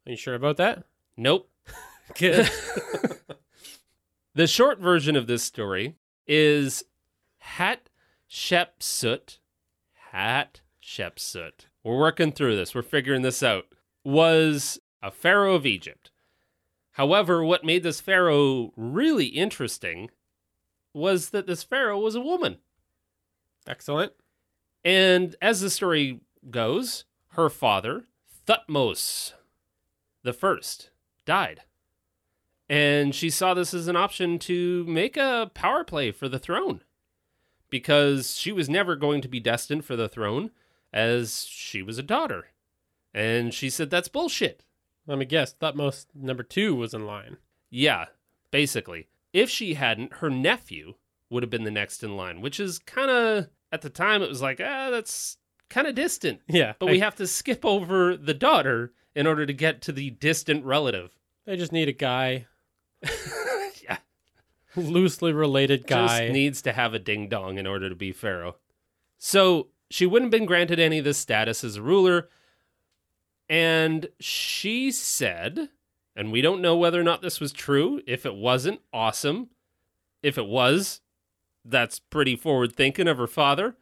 Are 0.06 0.12
you 0.12 0.16
sure 0.16 0.36
about 0.36 0.58
that? 0.58 0.84
Nope. 1.18 1.50
Good. 2.18 2.50
The 4.40 4.48
short 4.48 4.80
version 4.80 5.18
of 5.18 5.28
this 5.28 5.44
story 5.44 5.96
is 6.26 6.84
Hatshepsut. 7.58 9.40
Hatshepsut. 10.14 11.52
We're 11.84 11.98
working 11.98 12.32
through 12.32 12.56
this. 12.56 12.74
We're 12.74 12.84
figuring 12.84 13.22
this 13.24 13.44
out. 13.44 13.66
Was 14.06 14.80
a 15.02 15.12
pharaoh 15.12 15.56
of 15.56 15.66
Egypt. 15.66 16.12
However, 17.00 17.46
what 17.46 17.64
made 17.64 17.84
this 17.84 18.02
pharaoh 18.02 18.74
really 18.76 19.28
interesting 19.28 20.10
was 20.94 21.30
that 21.30 21.48
this 21.48 21.64
pharaoh 21.64 21.98
was 21.98 22.14
a 22.14 22.20
woman. 22.20 22.58
Excellent. 23.66 24.12
And 24.84 25.38
as 25.42 25.62
the 25.62 25.70
story 25.70 26.20
goes, 26.52 27.06
her 27.30 27.50
father, 27.50 28.04
Thutmose 28.46 29.32
the 30.24 30.34
first, 30.34 30.90
died. 31.24 31.62
And 32.68 33.16
she 33.16 33.30
saw 33.30 33.54
this 33.54 33.74
as 33.74 33.88
an 33.88 33.96
option 33.96 34.38
to 34.40 34.84
make 34.84 35.16
a 35.16 35.50
power 35.54 35.86
play 35.86 36.12
for 36.12 36.28
the 36.28 36.38
throne. 36.38 36.82
Because 37.70 38.36
she 38.36 38.52
was 38.52 38.68
never 38.68 38.98
going 38.98 39.22
to 39.22 39.30
be 39.30 39.40
destined 39.40 39.86
for 39.86 39.96
the 39.96 40.10
throne 40.10 40.52
as 40.92 41.46
she 41.46 41.82
was 41.82 41.98
a 41.98 42.04
daughter. 42.04 42.48
And 43.13 43.54
she 43.54 43.69
said 43.69 43.90
that's 43.90 44.10
bullshit. 44.10 44.65
Let 45.10 45.18
me 45.18 45.26
guess. 45.26 45.56
Thutmose 45.56 46.06
number 46.14 46.44
two 46.44 46.76
was 46.76 46.94
in 46.94 47.08
line. 47.08 47.38
Yeah, 47.72 48.06
basically. 48.52 49.08
If 49.34 49.50
she 49.50 49.74
hadn't, 49.74 50.14
her 50.18 50.30
nephew 50.30 50.94
would 51.32 51.42
have 51.42 51.50
been 51.50 51.64
the 51.64 51.72
next 51.72 52.04
in 52.04 52.16
line, 52.16 52.42
which 52.42 52.60
is 52.60 52.78
kind 52.78 53.10
of, 53.10 53.50
at 53.72 53.82
the 53.82 53.90
time, 53.90 54.22
it 54.22 54.30
was 54.30 54.44
like, 54.44 54.62
ah, 54.64 54.92
that's 54.92 55.38
kind 55.68 55.88
of 55.88 55.96
distant. 55.96 56.42
Yeah. 56.48 56.74
But 56.78 56.92
we 56.92 57.00
have 57.00 57.16
to 57.16 57.26
skip 57.26 57.66
over 57.66 58.16
the 58.16 58.36
daughter 58.36 58.94
in 59.16 59.26
order 59.26 59.48
to 59.48 59.54
get 59.54 59.82
to 59.82 59.92
the 59.92 60.12
distant 60.12 60.64
relative. 60.64 61.18
They 61.48 61.58
just 61.58 61.72
need 61.72 61.90
a 61.90 61.94
guy, 61.94 62.46
yeah. 63.84 63.98
loosely 64.76 65.34
related 65.34 65.88
guy. 65.88 66.20
Just 66.20 66.34
needs 66.34 66.62
to 66.62 66.72
have 66.72 66.94
a 66.94 67.00
ding 67.00 67.30
dong 67.30 67.58
in 67.58 67.66
order 67.66 67.90
to 67.90 67.96
be 67.96 68.12
Pharaoh. 68.12 68.58
So 69.18 69.70
she 69.90 70.06
wouldn't 70.06 70.32
have 70.32 70.40
been 70.40 70.46
granted 70.46 70.80
any 70.80 71.00
of 71.00 71.06
this 71.06 71.18
status 71.18 71.64
as 71.64 71.78
a 71.78 71.82
ruler. 71.82 72.30
And 73.50 74.10
she 74.19 74.91
said, 74.91 75.69
and 76.15 76.31
we 76.31 76.41
don't 76.41 76.62
know 76.62 76.77
whether 76.77 77.00
or 77.00 77.04
not 77.04 77.21
this 77.21 77.39
was 77.39 77.52
true. 77.52 78.02
If 78.06 78.25
it 78.25 78.35
wasn't, 78.35 78.81
awesome. 78.93 79.50
if 80.21 80.37
it 80.37 80.45
was, 80.47 81.02
that's 81.65 82.00
pretty 82.00 82.35
forward 82.35 82.75
thinking 82.75 83.08
of 83.08 83.17
her 83.17 83.27
father. 83.27 83.75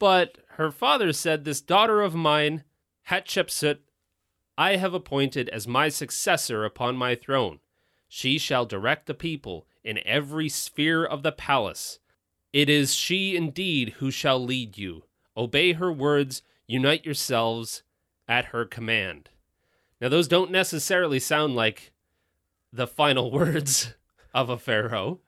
But 0.00 0.38
her 0.56 0.70
father 0.70 1.12
said, 1.12 1.44
This 1.44 1.60
daughter 1.60 2.00
of 2.00 2.14
mine, 2.14 2.64
Hatshepsut, 3.10 3.78
I 4.56 4.76
have 4.76 4.94
appointed 4.94 5.48
as 5.50 5.68
my 5.68 5.88
successor 5.88 6.64
upon 6.64 6.96
my 6.96 7.14
throne. 7.14 7.60
She 8.08 8.38
shall 8.38 8.66
direct 8.66 9.06
the 9.06 9.14
people 9.14 9.66
in 9.82 10.00
every 10.04 10.48
sphere 10.48 11.04
of 11.04 11.22
the 11.22 11.32
palace. 11.32 11.98
It 12.52 12.68
is 12.68 12.94
she 12.94 13.36
indeed 13.36 13.94
who 13.98 14.10
shall 14.10 14.42
lead 14.42 14.78
you. 14.78 15.04
Obey 15.36 15.74
her 15.74 15.92
words, 15.92 16.42
unite 16.66 17.04
yourselves 17.04 17.82
at 18.28 18.46
her 18.46 18.64
command. 18.64 19.30
Now, 20.00 20.08
those 20.08 20.28
don't 20.28 20.50
necessarily 20.50 21.18
sound 21.18 21.54
like 21.54 21.92
the 22.72 22.86
final 22.86 23.30
words 23.32 23.94
of 24.34 24.48
a 24.50 24.58
pharaoh. 24.58 25.20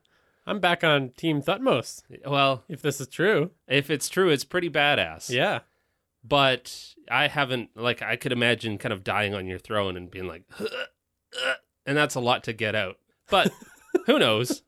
I'm 0.47 0.61
back 0.61 0.85
on 0.85 1.11
Team 1.17 1.43
Thutmose, 1.43 2.03
Well, 2.25 2.63
if 2.69 2.81
this 2.81 3.01
is 3.01 3.09
true. 3.09 3.51
if 3.67 3.91
it's 3.91 4.09
true, 4.09 4.29
it's 4.31 4.45
pretty 4.45 4.71
badass. 4.71 5.29
Yeah. 5.31 5.61
But 6.23 6.95
I 7.11 7.29
haven't, 7.29 7.71
like, 7.77 8.03
I 8.03 8.17
could 8.17 8.33
imagine 8.33 8.79
kind 8.79 8.93
of 8.93 9.03
dying 9.05 9.35
on 9.35 9.47
your 9.47 9.59
throne 9.59 9.97
and 9.97 10.11
being 10.11 10.27
like, 10.27 10.43
uh, 10.61 11.55
and 11.85 11.97
that's 11.97 12.15
a 12.17 12.21
lot 12.21 12.45
to 12.45 12.53
get 12.53 12.75
out. 12.75 12.99
But 13.31 13.53
who 14.07 14.19
knows? 14.21 14.63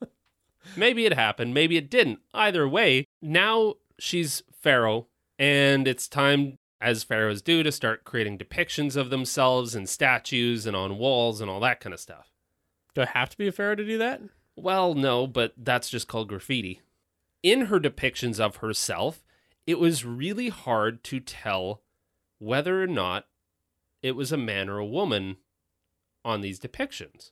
Maybe 0.76 1.06
it 1.06 1.14
happened. 1.14 1.54
Maybe 1.54 1.76
it 1.76 1.90
didn't. 1.90 2.20
Either 2.34 2.68
way, 2.68 3.06
now 3.22 3.74
she's 3.98 4.42
Pharaoh, 4.52 5.06
and 5.38 5.86
it's 5.88 6.08
time, 6.08 6.58
as 6.80 7.04
pharaohs 7.04 7.42
do, 7.42 7.62
to 7.62 7.72
start 7.72 8.04
creating 8.04 8.38
depictions 8.38 8.96
of 8.96 9.10
themselves 9.10 9.74
and 9.74 9.88
statues 9.88 10.66
and 10.66 10.76
on 10.76 10.98
walls 10.98 11.40
and 11.40 11.50
all 11.50 11.60
that 11.60 11.80
kind 11.80 11.92
of 11.92 12.00
stuff. 12.00 12.30
Do 12.94 13.02
I 13.02 13.06
have 13.06 13.30
to 13.30 13.38
be 13.38 13.48
a 13.48 13.52
pharaoh 13.52 13.74
to 13.74 13.84
do 13.84 13.98
that? 13.98 14.20
Well, 14.56 14.94
no, 14.94 15.26
but 15.26 15.54
that's 15.56 15.90
just 15.90 16.08
called 16.08 16.28
graffiti. 16.28 16.80
In 17.42 17.66
her 17.66 17.78
depictions 17.78 18.40
of 18.40 18.56
herself, 18.56 19.24
it 19.66 19.78
was 19.78 20.04
really 20.04 20.48
hard 20.48 21.04
to 21.04 21.20
tell 21.20 21.82
whether 22.38 22.82
or 22.82 22.86
not 22.86 23.26
it 24.02 24.12
was 24.12 24.32
a 24.32 24.36
man 24.36 24.68
or 24.68 24.78
a 24.78 24.86
woman 24.86 25.36
on 26.24 26.40
these 26.40 26.60
depictions. 26.60 27.30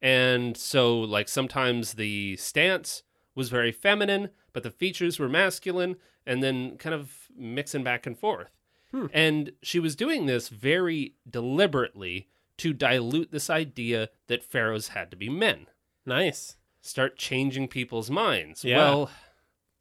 And 0.00 0.56
so, 0.56 0.98
like, 0.98 1.28
sometimes 1.28 1.94
the 1.94 2.36
stance 2.36 3.02
was 3.34 3.48
very 3.48 3.72
feminine, 3.72 4.30
but 4.52 4.62
the 4.62 4.70
features 4.70 5.18
were 5.18 5.28
masculine, 5.28 5.96
and 6.26 6.42
then 6.42 6.76
kind 6.76 6.94
of 6.94 7.28
mixing 7.36 7.82
back 7.82 8.06
and 8.06 8.18
forth. 8.18 8.48
Hmm. 8.94 9.06
And 9.12 9.52
she 9.60 9.80
was 9.80 9.96
doing 9.96 10.26
this 10.26 10.48
very 10.48 11.16
deliberately 11.28 12.28
to 12.58 12.72
dilute 12.72 13.32
this 13.32 13.50
idea 13.50 14.08
that 14.28 14.44
pharaohs 14.44 14.88
had 14.88 15.10
to 15.10 15.16
be 15.16 15.28
men 15.28 15.66
Nice. 16.06 16.56
start 16.80 17.16
changing 17.16 17.66
people's 17.66 18.08
minds. 18.08 18.62
Yeah. 18.62 18.78
Well, 18.78 19.10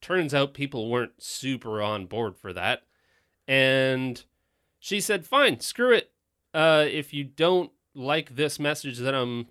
turns 0.02 0.34
out 0.34 0.56
people 0.56 0.90
weren't 0.90 1.22
super 1.22 1.80
on 1.80 2.08
board 2.08 2.36
for 2.38 2.54
that. 2.54 2.82
And 3.48 4.24
she 4.80 5.00
said, 5.00 5.28
fine, 5.28 5.60
screw 5.60 5.94
it. 5.94 6.12
Uh, 6.52 6.86
if 6.90 7.14
you 7.14 7.24
don't 7.24 7.72
like 7.94 8.36
this 8.36 8.60
message 8.60 8.98
that 8.98 9.14
I'm 9.14 9.46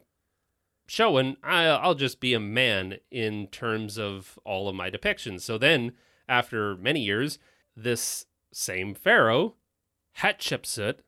showing, 0.89 1.37
I, 1.45 1.67
I'll 1.67 1.95
just 1.95 2.19
be 2.19 2.35
a 2.35 2.41
man 2.41 2.97
in 3.13 3.47
terms 3.47 3.97
of 3.97 4.41
all 4.45 4.69
of 4.69 4.75
my 4.75 4.91
depictions. 4.91 5.43
So 5.43 5.57
then, 5.57 5.93
after 6.29 6.77
many 6.77 7.01
years, 7.01 7.39
this 7.77 8.27
same 8.53 8.95
pharaoh, 8.95 9.55
Hatshepsut, 10.19 10.99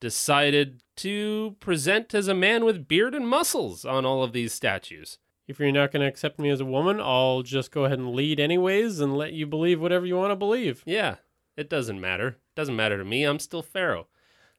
decided 0.00 0.82
to 0.96 1.56
present 1.60 2.14
as 2.14 2.28
a 2.28 2.34
man 2.34 2.64
with 2.64 2.86
beard 2.86 3.14
and 3.14 3.26
muscles 3.26 3.84
on 3.84 4.04
all 4.04 4.22
of 4.22 4.32
these 4.32 4.52
statues. 4.52 5.18
If 5.46 5.58
you're 5.58 5.72
not 5.72 5.92
going 5.92 6.00
to 6.02 6.08
accept 6.08 6.38
me 6.38 6.50
as 6.50 6.60
a 6.60 6.64
woman, 6.64 7.00
I'll 7.00 7.42
just 7.42 7.70
go 7.70 7.84
ahead 7.84 7.98
and 7.98 8.14
lead 8.14 8.40
anyways 8.40 9.00
and 9.00 9.16
let 9.16 9.32
you 9.32 9.46
believe 9.46 9.80
whatever 9.80 10.06
you 10.06 10.16
want 10.16 10.30
to 10.30 10.36
believe. 10.36 10.82
Yeah, 10.86 11.16
it 11.56 11.68
doesn't 11.68 12.00
matter. 12.00 12.28
It 12.28 12.54
Doesn't 12.54 12.76
matter 12.76 12.98
to 12.98 13.04
me. 13.04 13.24
I'm 13.24 13.38
still 13.38 13.62
Pharaoh. 13.62 14.06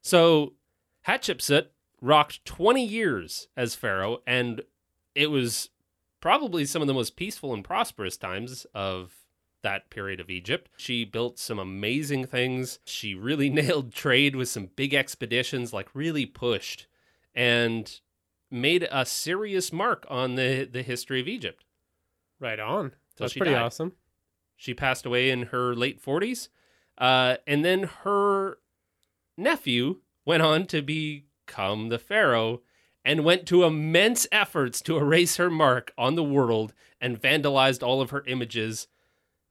So 0.02 0.54
Hatshepsut 1.08 1.68
rocked 2.02 2.46
20 2.46 2.86
years 2.86 3.48
as 3.58 3.76
Pharaoh, 3.76 4.20
and 4.28 4.62
it 5.16 5.32
was 5.32 5.70
probably 6.22 6.66
some 6.66 6.82
of 6.82 6.88
the 6.88 6.94
most 6.94 7.16
peaceful 7.16 7.54
and 7.54 7.64
prosperous 7.64 8.18
times 8.18 8.66
of 8.74 9.14
that 9.66 9.90
period 9.90 10.20
of 10.20 10.30
Egypt. 10.30 10.70
She 10.78 11.06
built 11.06 11.40
some 11.40 11.58
amazing 11.58 12.28
things. 12.28 12.78
She 12.86 13.16
really 13.16 13.50
nailed 13.62 13.94
trade 13.94 14.36
with 14.36 14.48
some 14.48 14.70
big 14.76 14.94
expeditions, 14.94 15.74
like 15.74 15.90
really 15.94 16.28
pushed 16.28 16.86
and 17.34 18.00
made 18.52 18.88
a 18.92 19.06
serious 19.06 19.74
mark 19.74 20.06
on 20.08 20.36
the, 20.36 20.70
the 20.72 20.84
history 20.84 21.20
of 21.20 21.28
Egypt. 21.28 21.66
Right 22.40 22.60
on. 22.60 22.94
That's 23.18 23.34
pretty 23.34 23.54
died. 23.54 23.64
awesome. 23.64 23.94
She 24.56 24.76
passed 24.76 25.06
away 25.06 25.32
in 25.32 25.44
her 25.48 25.76
late 25.76 26.02
40s. 26.02 26.50
Uh, 26.98 27.38
and 27.48 27.66
then 27.66 27.90
her 28.04 28.60
nephew 29.36 30.02
went 30.26 30.44
on 30.44 30.68
to 30.68 30.84
become 30.84 31.90
the 31.90 32.00
pharaoh 32.00 32.62
and 33.04 33.26
went 33.26 33.48
to 33.48 33.64
immense 33.64 34.28
efforts 34.32 34.80
to 34.82 34.98
erase 34.98 35.38
her 35.38 35.50
mark 35.50 35.92
on 35.98 36.14
the 36.14 36.24
world 36.24 36.74
and 37.02 37.20
vandalized 37.20 37.82
all 37.82 38.00
of 38.00 38.12
her 38.12 38.24
images 38.28 38.88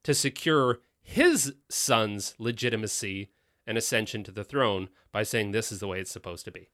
to 0.05 0.15
secure 0.15 0.79
his 1.03 1.55
son's 1.69 2.35
legitimacy 2.39 3.29
and 3.67 3.77
ascension 3.77 4.23
to 4.25 4.31
the 4.31 4.45
throne 4.45 4.89
by 5.13 5.23
saying 5.23 5.51
this 5.51 5.71
is 5.73 5.81
the 5.81 5.89
way 5.89 6.01
it's 6.01 6.11
supposed 6.11 6.45
to 6.45 6.51
be. 6.53 6.69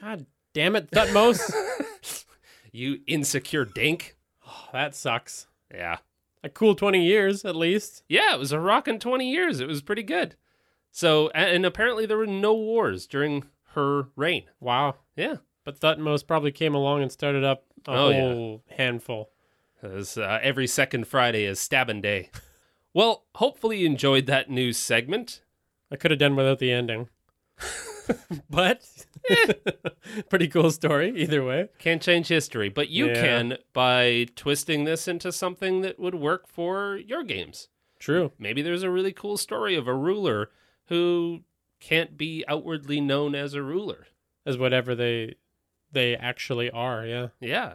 God 0.00 0.26
damn 0.52 0.76
it, 0.76 0.90
Thutmose. 0.90 1.40
You 2.72 2.98
insecure 3.06 3.64
dink. 3.64 4.16
Oh, 4.44 4.66
that 4.72 4.96
sucks. 4.96 5.46
Yeah. 5.72 5.98
A 6.42 6.48
cool 6.48 6.74
20 6.74 7.04
years, 7.04 7.44
at 7.44 7.54
least. 7.54 8.02
Yeah, 8.08 8.34
it 8.34 8.38
was 8.40 8.50
a 8.50 8.58
rockin' 8.58 8.98
20 8.98 9.30
years. 9.30 9.60
It 9.60 9.68
was 9.68 9.80
pretty 9.80 10.02
good. 10.02 10.34
So, 10.90 11.28
and 11.36 11.64
apparently 11.64 12.04
there 12.04 12.16
were 12.18 12.26
no 12.26 12.52
wars 12.52 13.06
during 13.06 13.44
her 13.74 14.08
reign. 14.16 14.46
Wow. 14.58 14.96
Yeah. 15.14 15.36
But 15.62 15.78
Thutmose 15.78 16.26
probably 16.26 16.50
came 16.50 16.74
along 16.74 17.02
and 17.02 17.12
started 17.12 17.44
up 17.44 17.62
a 17.86 17.92
Oh, 17.92 18.08
yeah. 18.10 18.20
whole 18.20 18.62
handful. 18.76 19.30
It 19.80 19.92
was, 19.92 20.18
uh, 20.18 20.40
every 20.42 20.66
second 20.66 21.06
Friday 21.06 21.44
is 21.44 21.60
stabbing 21.60 22.00
day. 22.00 22.30
Well, 22.94 23.24
hopefully 23.34 23.78
you 23.80 23.86
enjoyed 23.86 24.26
that 24.26 24.48
news 24.48 24.78
segment. 24.78 25.42
I 25.90 25.96
could 25.96 26.10
have 26.12 26.20
done 26.20 26.36
without 26.36 26.60
the 26.60 26.70
ending. 26.72 27.08
but 28.50 28.82
eh. 29.28 29.52
pretty 30.28 30.48
cool 30.48 30.70
story 30.70 31.12
either 31.16 31.44
way. 31.44 31.68
Can't 31.78 32.00
change 32.02 32.28
history, 32.28 32.68
but 32.68 32.88
you 32.88 33.08
Yeah. 33.08 33.14
can 33.20 33.58
by 33.72 34.26
twisting 34.36 34.84
this 34.84 35.08
into 35.08 35.32
something 35.32 35.80
that 35.82 35.98
would 35.98 36.14
work 36.14 36.46
for 36.48 36.96
your 36.96 37.22
games. 37.24 37.68
True. 37.98 38.32
Maybe 38.38 38.62
there's 38.62 38.82
a 38.82 38.90
really 38.90 39.12
cool 39.12 39.36
story 39.36 39.74
of 39.74 39.88
a 39.88 39.94
ruler 39.94 40.50
who 40.86 41.40
can't 41.80 42.16
be 42.16 42.44
outwardly 42.48 43.00
known 43.00 43.34
as 43.34 43.54
a 43.54 43.62
ruler. 43.62 44.06
As 44.46 44.56
whatever 44.58 44.94
they 44.94 45.36
they 45.90 46.16
actually 46.16 46.70
are, 46.70 47.06
yeah. 47.06 47.28
Yeah. 47.40 47.74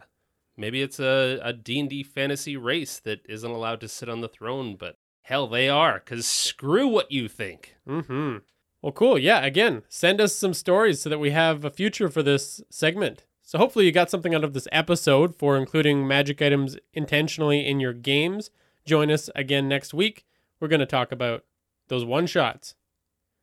Maybe 0.57 0.81
it's 0.81 0.99
a, 0.99 1.39
a 1.41 1.53
D&D 1.53 2.03
fantasy 2.03 2.57
race 2.57 2.99
that 2.99 3.21
isn't 3.29 3.49
allowed 3.49 3.79
to 3.81 3.87
sit 3.87 4.09
on 4.09 4.19
the 4.19 4.27
throne, 4.27 4.75
but 4.75 4.97
hell, 5.29 5.47
they 5.47 5.69
are, 5.69 6.01
because 6.03 6.27
screw 6.27 6.87
what 6.87 7.11
you 7.11 7.27
think. 7.27 7.75
Mm-hmm. 7.87 8.37
Well, 8.81 8.91
cool. 8.91 9.17
Yeah, 9.17 9.45
again, 9.45 9.83
send 9.87 10.19
us 10.19 10.35
some 10.35 10.53
stories 10.53 11.01
so 11.01 11.09
that 11.09 11.19
we 11.19 11.31
have 11.31 11.63
a 11.63 11.71
future 11.71 12.09
for 12.09 12.21
this 12.21 12.61
segment. 12.69 13.25
So 13.41 13.57
hopefully 13.57 13.85
you 13.85 13.91
got 13.91 14.09
something 14.09 14.35
out 14.35 14.43
of 14.43 14.53
this 14.53 14.67
episode 14.71 15.35
for 15.35 15.55
including 15.57 16.07
magic 16.07 16.41
items 16.41 16.77
intentionally 16.93 17.65
in 17.65 17.79
your 17.79 17.93
games. 17.93 18.51
Join 18.85 19.09
us 19.09 19.29
again 19.35 19.67
next 19.67 19.93
week. 19.93 20.25
We're 20.59 20.67
going 20.67 20.79
to 20.81 20.85
talk 20.85 21.11
about 21.11 21.45
those 21.87 22.03
one-shots. 22.03 22.75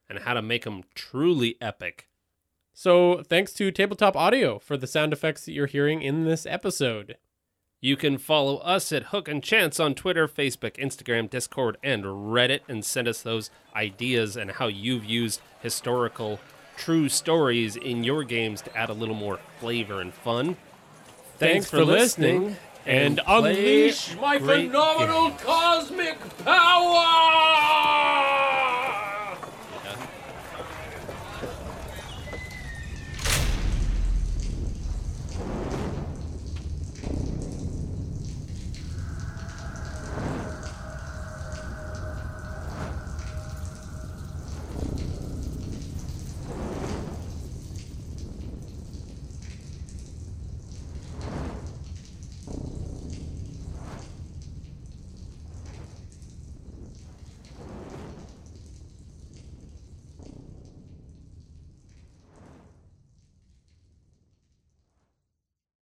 And 0.09 0.20
how 0.20 0.34
to 0.34 0.43
make 0.43 0.62
them 0.62 0.84
truly 0.95 1.57
epic. 1.61 2.09
So 2.72 3.24
thanks 3.24 3.53
to 3.55 3.72
Tabletop 3.72 4.14
Audio 4.14 4.61
for 4.61 4.76
the 4.76 4.87
sound 4.87 5.12
effects 5.12 5.45
that 5.45 5.53
you're 5.53 5.66
hearing 5.66 6.01
in 6.01 6.24
this 6.24 6.47
episode. 6.47 7.16
You 7.80 7.96
can 7.96 8.16
follow 8.16 8.56
us 8.58 8.90
at 8.90 9.04
Hook 9.04 9.28
and 9.28 9.42
Chance 9.42 9.78
on 9.78 9.94
Twitter, 9.94 10.26
Facebook, 10.26 10.78
Instagram, 10.78 11.28
Discord, 11.28 11.76
and 11.82 12.04
Reddit, 12.04 12.60
and 12.68 12.82
send 12.82 13.06
us 13.06 13.20
those 13.20 13.50
ideas 13.74 14.34
and 14.34 14.52
how 14.52 14.68
you've 14.68 15.04
used 15.04 15.42
historical, 15.60 16.40
true 16.76 17.10
stories 17.10 17.76
in 17.76 18.02
your 18.02 18.24
games 18.24 18.62
to 18.62 18.74
add 18.74 18.88
a 18.88 18.94
little 18.94 19.14
more 19.14 19.38
flavor 19.60 20.00
and 20.00 20.14
fun. 20.14 20.56
Thanks 21.36 21.68
for 21.68 21.84
listening, 21.84 22.56
and 22.86 23.18
play 23.18 23.50
unleash 23.50 24.16
my 24.16 24.38
phenomenal 24.38 25.32
cosmic 25.32 26.18
power! 26.44 28.15